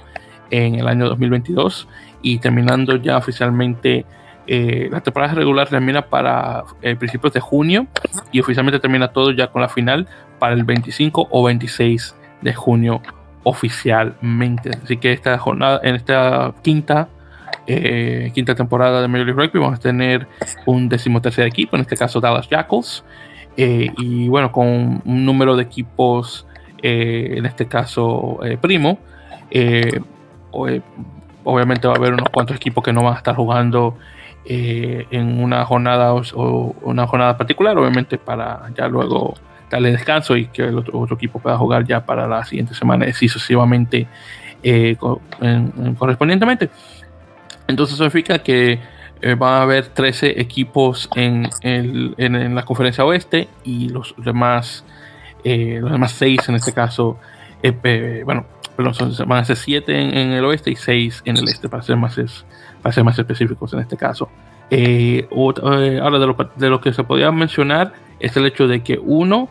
[0.50, 1.88] en el año 2022
[2.22, 4.06] y terminando ya oficialmente
[4.46, 7.88] eh, la temporada regular termina para eh, principios de junio
[8.30, 10.06] y oficialmente termina todo ya con la final
[10.38, 13.02] para el 25 o 26 de junio
[13.42, 14.70] oficialmente.
[14.80, 17.08] Así que esta jornada, en esta quinta
[18.32, 20.26] quinta temporada de Major League Rugby vamos a tener
[20.64, 23.04] un decimotercer equipo, en este caso Dallas Jackals,
[23.61, 26.46] eh, y bueno, con un número de equipos,
[26.80, 29.00] eh, en este caso eh, primo,
[31.42, 33.98] obviamente va a haber unos cuantos equipos que no van a estar jugando
[34.44, 39.34] en una jornada o, una jornada particular, obviamente para ya luego
[39.68, 43.12] darle descanso y que el otro, equipo pueda jugar ya para la siguiente semana y
[43.12, 44.06] sucesivamente
[45.98, 46.70] correspondientemente.
[47.66, 48.78] Entonces significa que
[49.20, 54.84] eh, van a haber 13 equipos en, el, en, la conferencia oeste y los demás,
[55.44, 57.18] eh, los demás 6 en este caso,
[57.62, 58.46] eh, bueno,
[58.76, 62.16] van a ser 7 en, el oeste y 6 en el este, para ser más,
[62.80, 64.28] para ser más específicos en este caso.
[64.70, 69.48] ahora, de lo, de lo, que se podía mencionar es el hecho de que uno,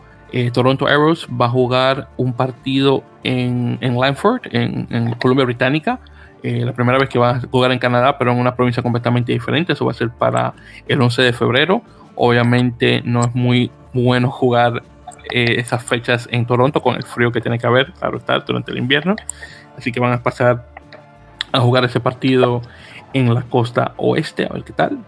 [0.52, 6.00] Toronto Arrows va a jugar un partido en, en Langford, en, en Columbia Británica,
[6.42, 9.32] eh, la primera vez que va a jugar en Canadá, pero en una provincia completamente
[9.32, 9.72] diferente.
[9.72, 10.54] Eso va a ser para
[10.86, 11.82] el 11 de febrero.
[12.14, 14.82] Obviamente no es muy bueno jugar
[15.30, 18.72] eh, esas fechas en Toronto con el frío que tiene que haber, claro está, durante
[18.72, 19.16] el invierno.
[19.76, 20.66] Así que van a pasar
[21.52, 22.62] a jugar ese partido
[23.12, 24.98] en la costa oeste, a ver qué tal.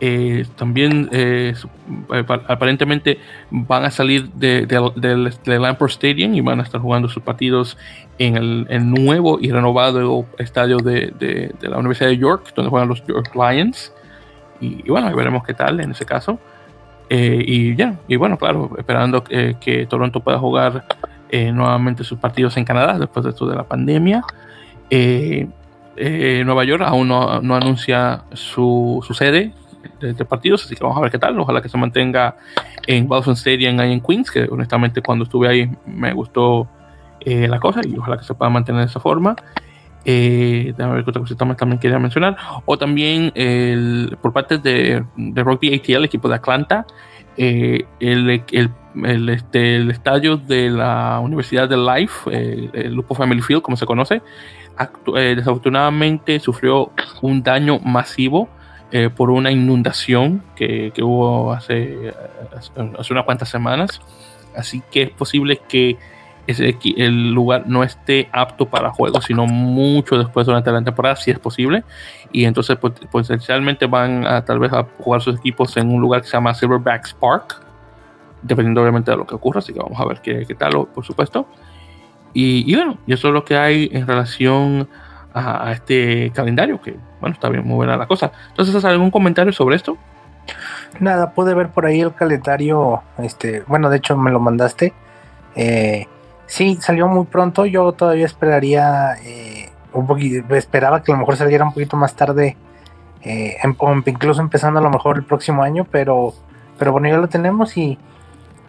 [0.00, 1.54] Eh, también eh,
[2.12, 3.18] eh, aparentemente
[3.50, 4.66] van a salir de,
[4.96, 7.76] del Stadium y van a estar jugando sus partidos
[8.18, 13.34] en el, nuevo y renovado estadio de, la Universidad de York, donde juegan los York
[13.34, 13.92] Lions.
[14.60, 16.38] Y, bueno, veremos qué tal en ese caso.
[17.08, 20.84] y ya, y bueno, claro, esperando que Toronto pueda jugar
[21.32, 24.22] nuevamente sus partidos en Canadá después de esto de la pandemia.
[24.90, 29.54] Nueva York aún no, no anuncia su, su, sede
[30.00, 31.38] de, partidos, así que vamos a ver qué tal.
[31.38, 32.36] Ojalá que se mantenga
[32.86, 36.68] en Boston Stadium ahí en Queens, que honestamente cuando estuve ahí me gustó
[37.20, 39.36] eh, la cosa y ojalá que se pueda mantener de esa forma.
[40.04, 42.36] Eh, ver qué otra cosita más también quería mencionar.
[42.64, 46.86] O también el, por parte de, de Rugby ATL, el equipo de Atlanta,
[47.36, 48.70] eh, el, el,
[49.04, 53.76] el, este, el, estadio de la Universidad de Life, eh, el Lupo Family Field, como
[53.76, 54.22] se conoce,
[55.16, 56.90] eh, desafortunadamente sufrió
[57.22, 58.48] un daño masivo
[58.92, 62.12] eh, por una inundación que, que hubo hace,
[62.56, 64.00] hace, unas cuantas semanas.
[64.56, 65.96] Así que es posible que
[66.48, 71.30] ese, el lugar no esté apto para juegos, sino mucho después durante la temporada, si
[71.30, 71.84] es posible.
[72.32, 76.22] Y entonces pues, potencialmente van a tal vez a jugar sus equipos en un lugar
[76.22, 77.62] que se llama Silverbacks Park,
[78.42, 79.60] dependiendo obviamente de lo que ocurra.
[79.60, 81.46] Así que vamos a ver qué, qué tal, por supuesto.
[82.32, 84.88] Y, y, bueno, y eso es lo que hay en relación
[85.34, 88.32] a, este calendario, que bueno, está bien, muy buena la cosa.
[88.48, 89.96] Entonces, ¿has algún comentario sobre esto?
[90.98, 94.92] Nada, pude ver por ahí el calendario, este, bueno, de hecho me lo mandaste.
[95.54, 96.06] Eh,
[96.46, 101.36] sí, salió muy pronto, yo todavía esperaría eh, un poquito, esperaba que a lo mejor
[101.36, 102.56] saliera un poquito más tarde,
[103.22, 103.56] eh,
[104.06, 106.34] incluso empezando a lo mejor el próximo año, pero,
[106.78, 107.98] pero bueno, ya lo tenemos y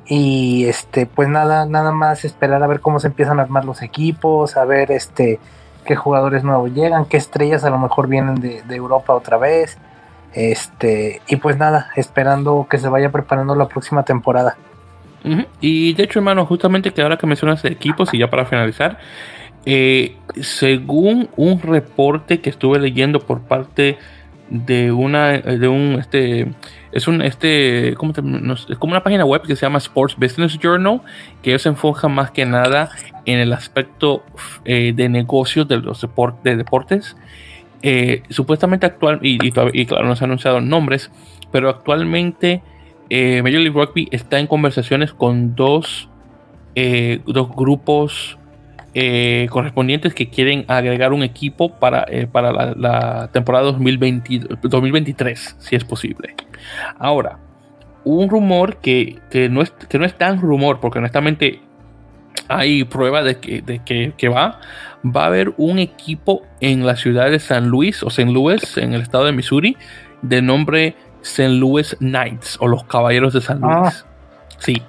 [0.05, 3.82] y este pues nada nada más esperar a ver cómo se empiezan a armar los
[3.82, 5.39] equipos a ver este
[5.86, 9.77] qué jugadores nuevos llegan qué estrellas a lo mejor vienen de, Europa otra vez.
[10.34, 14.55] Este y pues nada esperando que se vaya preparando la próxima temporada.
[15.59, 18.97] Y de hecho hermano justamente que ahora que mencionas equipos y ya para finalizar
[19.65, 23.97] eh, según un reporte que estuve leyendo por parte
[24.52, 26.52] de una de un este
[26.91, 30.18] es un este ¿cómo te, no, es como una página web que se llama Sports
[30.18, 31.02] Business Journal
[31.41, 32.91] que se enfoca más que nada
[33.26, 34.24] en el aspecto
[34.66, 37.16] eh, de negocios de los deport, de deportes.
[37.84, 41.10] Eh, supuestamente actual y, claro no se han anunciado nombres
[41.52, 42.62] pero actualmente
[43.10, 46.10] eh, Major League Rugby está en conversaciones con dos
[46.76, 48.38] eh, dos grupos
[48.93, 55.55] eh, correspondientes que quieren agregar un equipo para, eh, para la, la, temporada 2020, 2023,
[55.59, 56.35] si es posible.
[56.99, 57.39] Ahora,
[58.03, 61.61] un rumor que, que, no es, que no es tan rumor, porque honestamente
[62.47, 64.59] hay prueba de que, de que, que va,
[65.03, 68.31] va a haber un equipo en la ciudad de San Luis o St.
[68.31, 69.77] Louis, en el estado de Missouri,
[70.21, 71.49] de nombre St.
[71.49, 73.73] Louis Knights o los Caballeros de San Luis.
[73.73, 73.93] Ah.
[74.57, 74.81] Sí.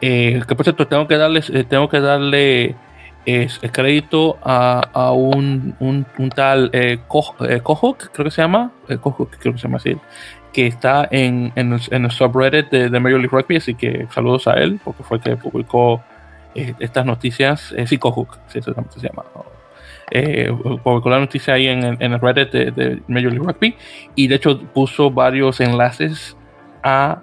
[0.00, 2.74] Eh, que por cierto, tengo que darles, eh, tengo que darle
[3.26, 8.98] es el crédito a, a un, un, tal eh, eh, creo que se llama, eh,
[8.98, 9.96] Kohok, creo que se llama así,
[10.52, 14.80] que está en, en, el, subreddit de, Major League Rugby, así que saludos a él,
[14.84, 16.02] porque fue el que publicó
[16.54, 19.24] eh, estas noticias, eh, sí, Kohok, sí, exactamente se llama.
[20.82, 23.74] publicó la noticia ahí en, en el Reddit de, de, Major League Rugby
[24.14, 26.36] y de hecho puso varios enlaces
[26.82, 27.20] a,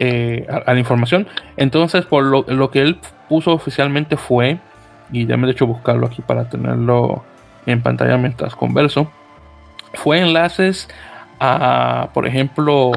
[0.00, 1.26] a, a la información.
[1.56, 2.98] Entonces, por lo, lo que él
[3.28, 4.60] puso oficialmente fue
[5.12, 7.24] y ya me he hecho buscarlo aquí para tenerlo
[7.66, 9.10] en pantalla mientras converso,
[9.94, 10.88] fue enlaces
[11.40, 12.92] a, por ejemplo,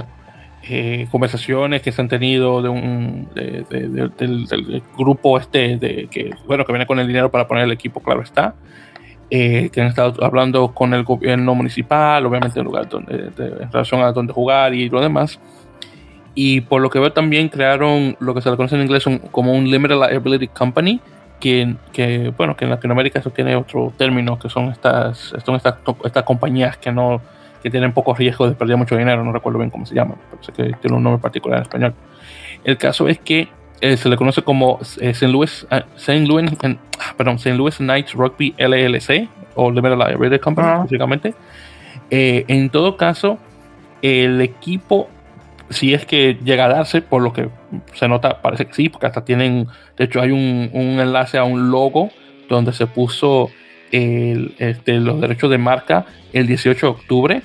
[0.63, 5.77] eh, conversaciones que se han tenido de un de, de, de, del, del, grupo este
[5.77, 8.55] de que bueno que viene con el dinero para poner el equipo, claro está.
[9.31, 14.01] Eh, que han estado hablando con el gobierno municipal, obviamente en lugar donde, en relación
[14.01, 15.39] a dónde jugar y lo demás.
[16.33, 19.53] Y por lo que veo también crearon lo que se le conoce en inglés como
[19.53, 20.99] un Limited Liability Company,
[21.39, 25.75] que, que, bueno, que en Latinoamérica eso tiene otro término, que son estas, son estas,
[26.03, 27.21] estas compañías que no
[27.61, 30.41] que tienen poco riesgo de perder mucho dinero, no recuerdo bien cómo se llama, pero
[30.43, 31.93] sé que tiene un nombre particular en español.
[32.63, 33.49] El caso es que
[33.81, 35.27] eh, se le conoce como eh, St.
[35.27, 36.25] Louis, uh, St.
[36.25, 36.77] Louis, uh,
[37.17, 37.55] perdón, St.
[37.55, 40.79] Louis Knights Rugby LLC o Limited Liability Company, uh -huh.
[40.79, 41.33] básicamente.
[42.09, 43.37] Eh, en todo caso,
[44.01, 45.09] el equipo
[45.69, 47.49] si es que llega a darse, por lo que
[47.93, 49.67] se nota, parece que sí, porque hasta tienen,
[49.97, 52.09] de hecho hay un, un enlace a un logo
[52.49, 53.51] donde se puso
[53.91, 57.41] el, este, los derechos de marca el 18 de octubre,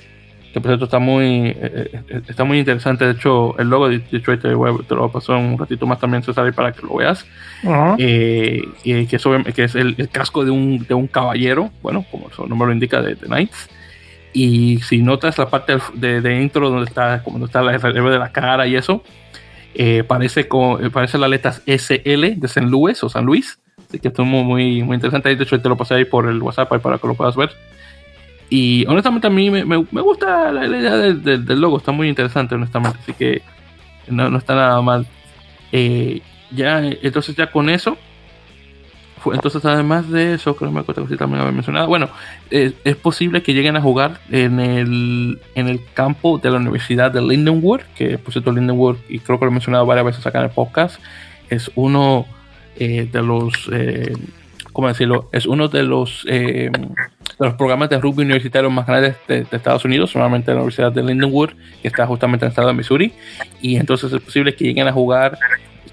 [0.52, 4.40] que por cierto está muy, eh, está muy interesante, de hecho el logo de Detroit
[4.40, 7.26] te, te lo paso un ratito más también César para que lo veas,
[7.64, 7.96] uh -huh.
[7.98, 12.30] eh, que, es, que es el, el, casco de un, de un caballero, bueno, como
[12.30, 13.68] su nombre lo indica, de, de Knights,
[14.34, 18.18] y si notas la parte de, de intro donde está, como está la relieve de
[18.18, 19.02] la cara y eso,
[19.74, 23.60] eh, parece, con, parece las letras SL de San Luis o San Luis.
[23.88, 25.34] Así que esto es muy, muy interesante.
[25.34, 27.50] De hecho, te lo pasé ahí por el WhatsApp para que lo puedas ver.
[28.50, 31.92] Y honestamente a mí me, me, me gusta la idea del, del, del, logo, está
[31.92, 32.98] muy interesante, honestamente.
[33.02, 33.42] Así que
[34.08, 35.06] no, no está nada mal.
[35.70, 36.20] Eh,
[36.50, 37.96] ya, entonces ya con eso
[39.32, 41.86] entonces, además de eso, creo que me acuerdo que también había mencionado.
[41.86, 42.08] Bueno,
[42.50, 47.10] es, es, posible que lleguen a jugar en el, en el campo de la Universidad
[47.10, 50.38] de Lindenwood, que por cierto, Lindenwood, y creo que lo he mencionado varias veces acá
[50.38, 51.00] en el podcast,
[51.48, 52.26] es uno
[52.76, 54.12] eh, de los eh,
[54.74, 55.30] ¿cómo decirlo?
[55.32, 56.70] Es uno de los, eh,
[57.38, 61.50] los programas de rugby universitario más grandes de, Estados Unidos, solamente la Universidad de Lindenwood,
[61.80, 63.12] que está justamente en el estado de Missouri.
[63.62, 65.38] Y entonces es posible que lleguen a jugar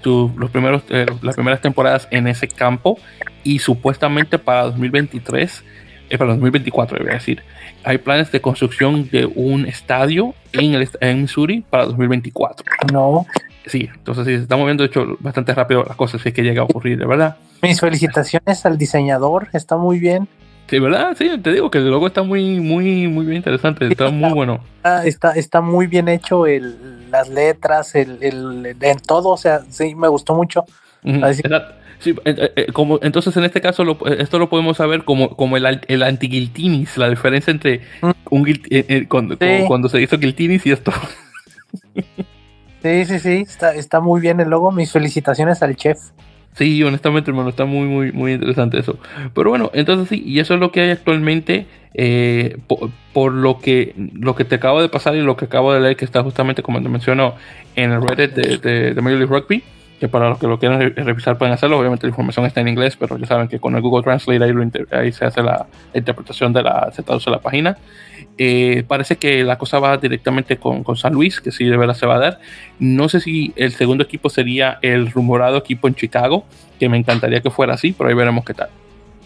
[0.04, 2.98] los primeros, eh, las primeras temporadas en ese campo.
[3.44, 5.64] Y supuestamente para 2023,
[6.10, 7.42] eh, para 2024, voy a decir,
[7.84, 12.64] hay planes de construcción de un estadio en, el, en Missouri para 2024.
[12.92, 13.26] No.
[13.66, 16.42] Sí, entonces sí, se está moviendo de hecho bastante rápido las cosas, si es que
[16.42, 17.36] llega a ocurrir, de verdad.
[17.62, 20.28] Mis felicitaciones al diseñador, está muy bien.
[20.72, 21.14] Sí, ¿verdad?
[21.18, 24.64] Sí, te digo que el logo está muy, muy, muy bien interesante, está, muy bueno.
[25.04, 29.94] Está, está muy bien hecho el, las letras, el, el, en todo, o sea, sí,
[29.94, 30.64] me gustó mucho.
[31.98, 35.36] Sí, eh, eh, como, entonces en este caso lo, eh, esto lo podemos saber como,
[35.36, 37.82] como el, el anti-guiltinis, la diferencia entre
[38.30, 38.46] un
[39.08, 40.90] cuando, cuando, se hizo guiltinis y esto.
[42.82, 44.72] Sí, sí, sí, está, está muy bien el logo.
[44.72, 45.98] Mis felicitaciones al chef.
[46.54, 48.98] Sí, honestamente, hermano, está muy, muy, muy interesante eso.
[49.34, 51.66] Pero bueno, entonces sí, y eso es lo que hay actualmente.
[53.12, 55.96] por, lo que lo que te acabo de pasar y lo que acabo de leer,
[55.96, 57.34] que está justamente como te menciono
[57.76, 59.62] en el Reddit de, de, de Major League Rugby
[60.02, 61.78] que para los que lo quieran revisar pueden hacerlo.
[61.78, 65.12] Obviamente la información está en inglés, pero ya saben que con el Google Translate ahí,
[65.12, 67.78] se hace la, interpretación de la, se traduce la página.
[68.38, 71.94] Eh, parece que la cosa va directamente con, con, San Luis, que sí de verdad
[71.94, 72.40] se va a dar.
[72.78, 76.44] No sé si el segundo equipo sería el rumorado equipo en Chicago,
[76.78, 78.70] que me encantaría que fuera así, pero ahí veremos qué tal.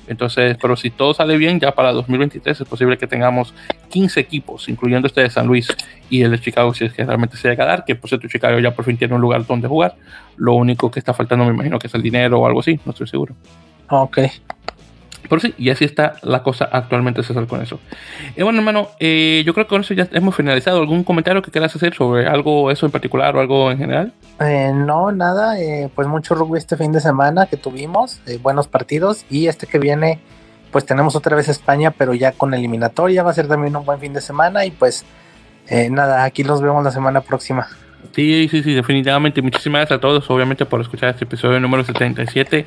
[0.08, 3.54] Entonces, pero si todo sale bien, ya para 2023 es posible que tengamos
[3.90, 5.68] 15 equipos, incluyendo este de San Luis
[6.08, 8.28] y el de Chicago, si es que realmente se llega a dar, que por cierto
[8.28, 9.96] Chicago ya por fin tiene un lugar donde jugar.
[10.36, 12.92] Lo único que está faltando, me imagino que es el dinero o algo así, no
[12.92, 13.34] estoy seguro.
[13.88, 14.18] Ok.
[15.28, 17.80] Pero sí, y así está la cosa actualmente, César, con eso.
[18.36, 20.80] Bueno, hermano, eh, yo creo que con eso ya hemos finalizado.
[20.80, 24.12] ¿Algún comentario que quieras hacer sobre algo, eso en particular o algo en general?
[24.40, 25.58] Eh, no, nada.
[25.60, 29.24] Eh, pues mucho rugby este fin de semana que tuvimos, buenos partidos.
[29.30, 30.20] Y este que viene,
[30.70, 33.22] pues tenemos otra vez España, pero ya con eliminatoria.
[33.22, 34.64] Va a ser también un buen fin de semana.
[34.64, 35.04] Y pues
[35.90, 37.66] nada, aquí los vemos la semana próxima.
[38.14, 39.42] Sí, sí, sí, definitivamente.
[39.42, 42.66] Muchísimas gracias a todos, obviamente, por escuchar este episodio número 77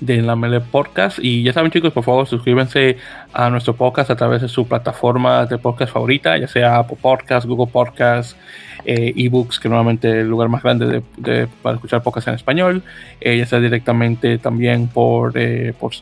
[0.00, 1.18] de la Mele Podcast.
[1.20, 2.98] Y ya saben, chicos, por favor, suscríbanse
[3.32, 7.46] a nuestro podcast a través de su plataforma de podcast favorita, ya sea Apple Podcast,
[7.46, 8.36] Google Podcast,
[8.84, 12.82] eh, eBooks, que normalmente es el lugar más grande de, para escuchar podcast en español,
[13.20, 15.92] eh, ya sea directamente también por, eh, por,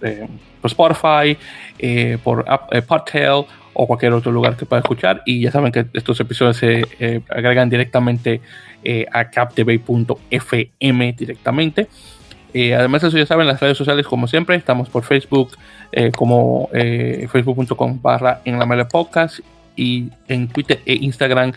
[0.60, 1.38] por, Spotify,
[2.22, 2.44] por
[2.86, 5.22] Podtail o cualquier otro lugar que pueda escuchar.
[5.24, 6.84] Y ya saben que estos episodios se
[7.28, 8.40] agregan directamente
[9.10, 11.88] a captivate.fm directamente.
[12.54, 15.50] Eh, además eso ya saben, las redes sociales como siempre, estamos por Facebook
[15.90, 19.40] eh, como eh, facebook.com barra en la mele podcast
[19.74, 21.52] y en Twitter e Instagram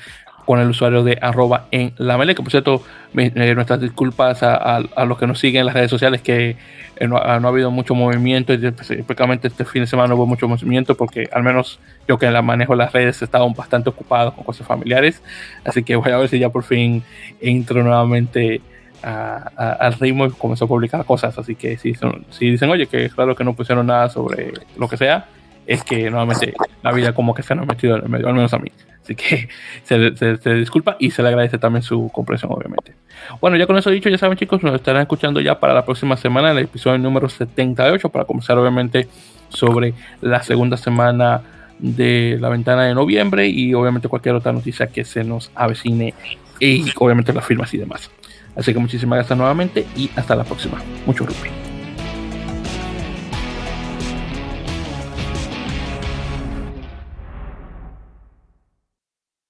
[0.47, 2.81] con el usuario de arroba en que por cierto,
[3.13, 6.55] nuestras disculpas a, los que nos siguen en las redes sociales que
[7.01, 10.95] no, ha habido mucho movimiento, y específicamente este fin de semana no hubo mucho movimiento
[10.95, 15.21] porque al menos yo que la manejo las redes estaba bastante ocupado con cosas familiares,
[15.65, 17.03] así que voy a ver si ya por fin
[17.41, 18.61] entro nuevamente
[19.03, 21.37] al ritmo y comenzó a publicar cosas.
[21.37, 21.93] Así que si,
[22.29, 25.27] si dicen, oye, que claro que no pusieron nada sobre lo que sea,
[25.65, 28.33] es que nuevamente la vida como que se nos ha metido en el medio, al
[28.33, 28.71] menos a mí.
[29.03, 29.49] Así que
[29.83, 32.93] se, disculpa y se le agradece también su comprensión, obviamente.
[33.41, 36.17] Bueno, ya con eso dicho, ya saben chicos, nos estarán escuchando ya para la próxima
[36.17, 39.07] semana, el episodio número 78, para comenzar obviamente
[39.49, 41.41] sobre la segunda semana
[41.79, 46.13] de la ventana de noviembre y obviamente cualquier otra noticia que se nos avecine
[46.59, 48.09] y obviamente las firmas y demás.
[48.57, 50.81] Así que muchísimas gracias nuevamente y hasta la próxima.
[51.05, 51.66] Mucho rugby.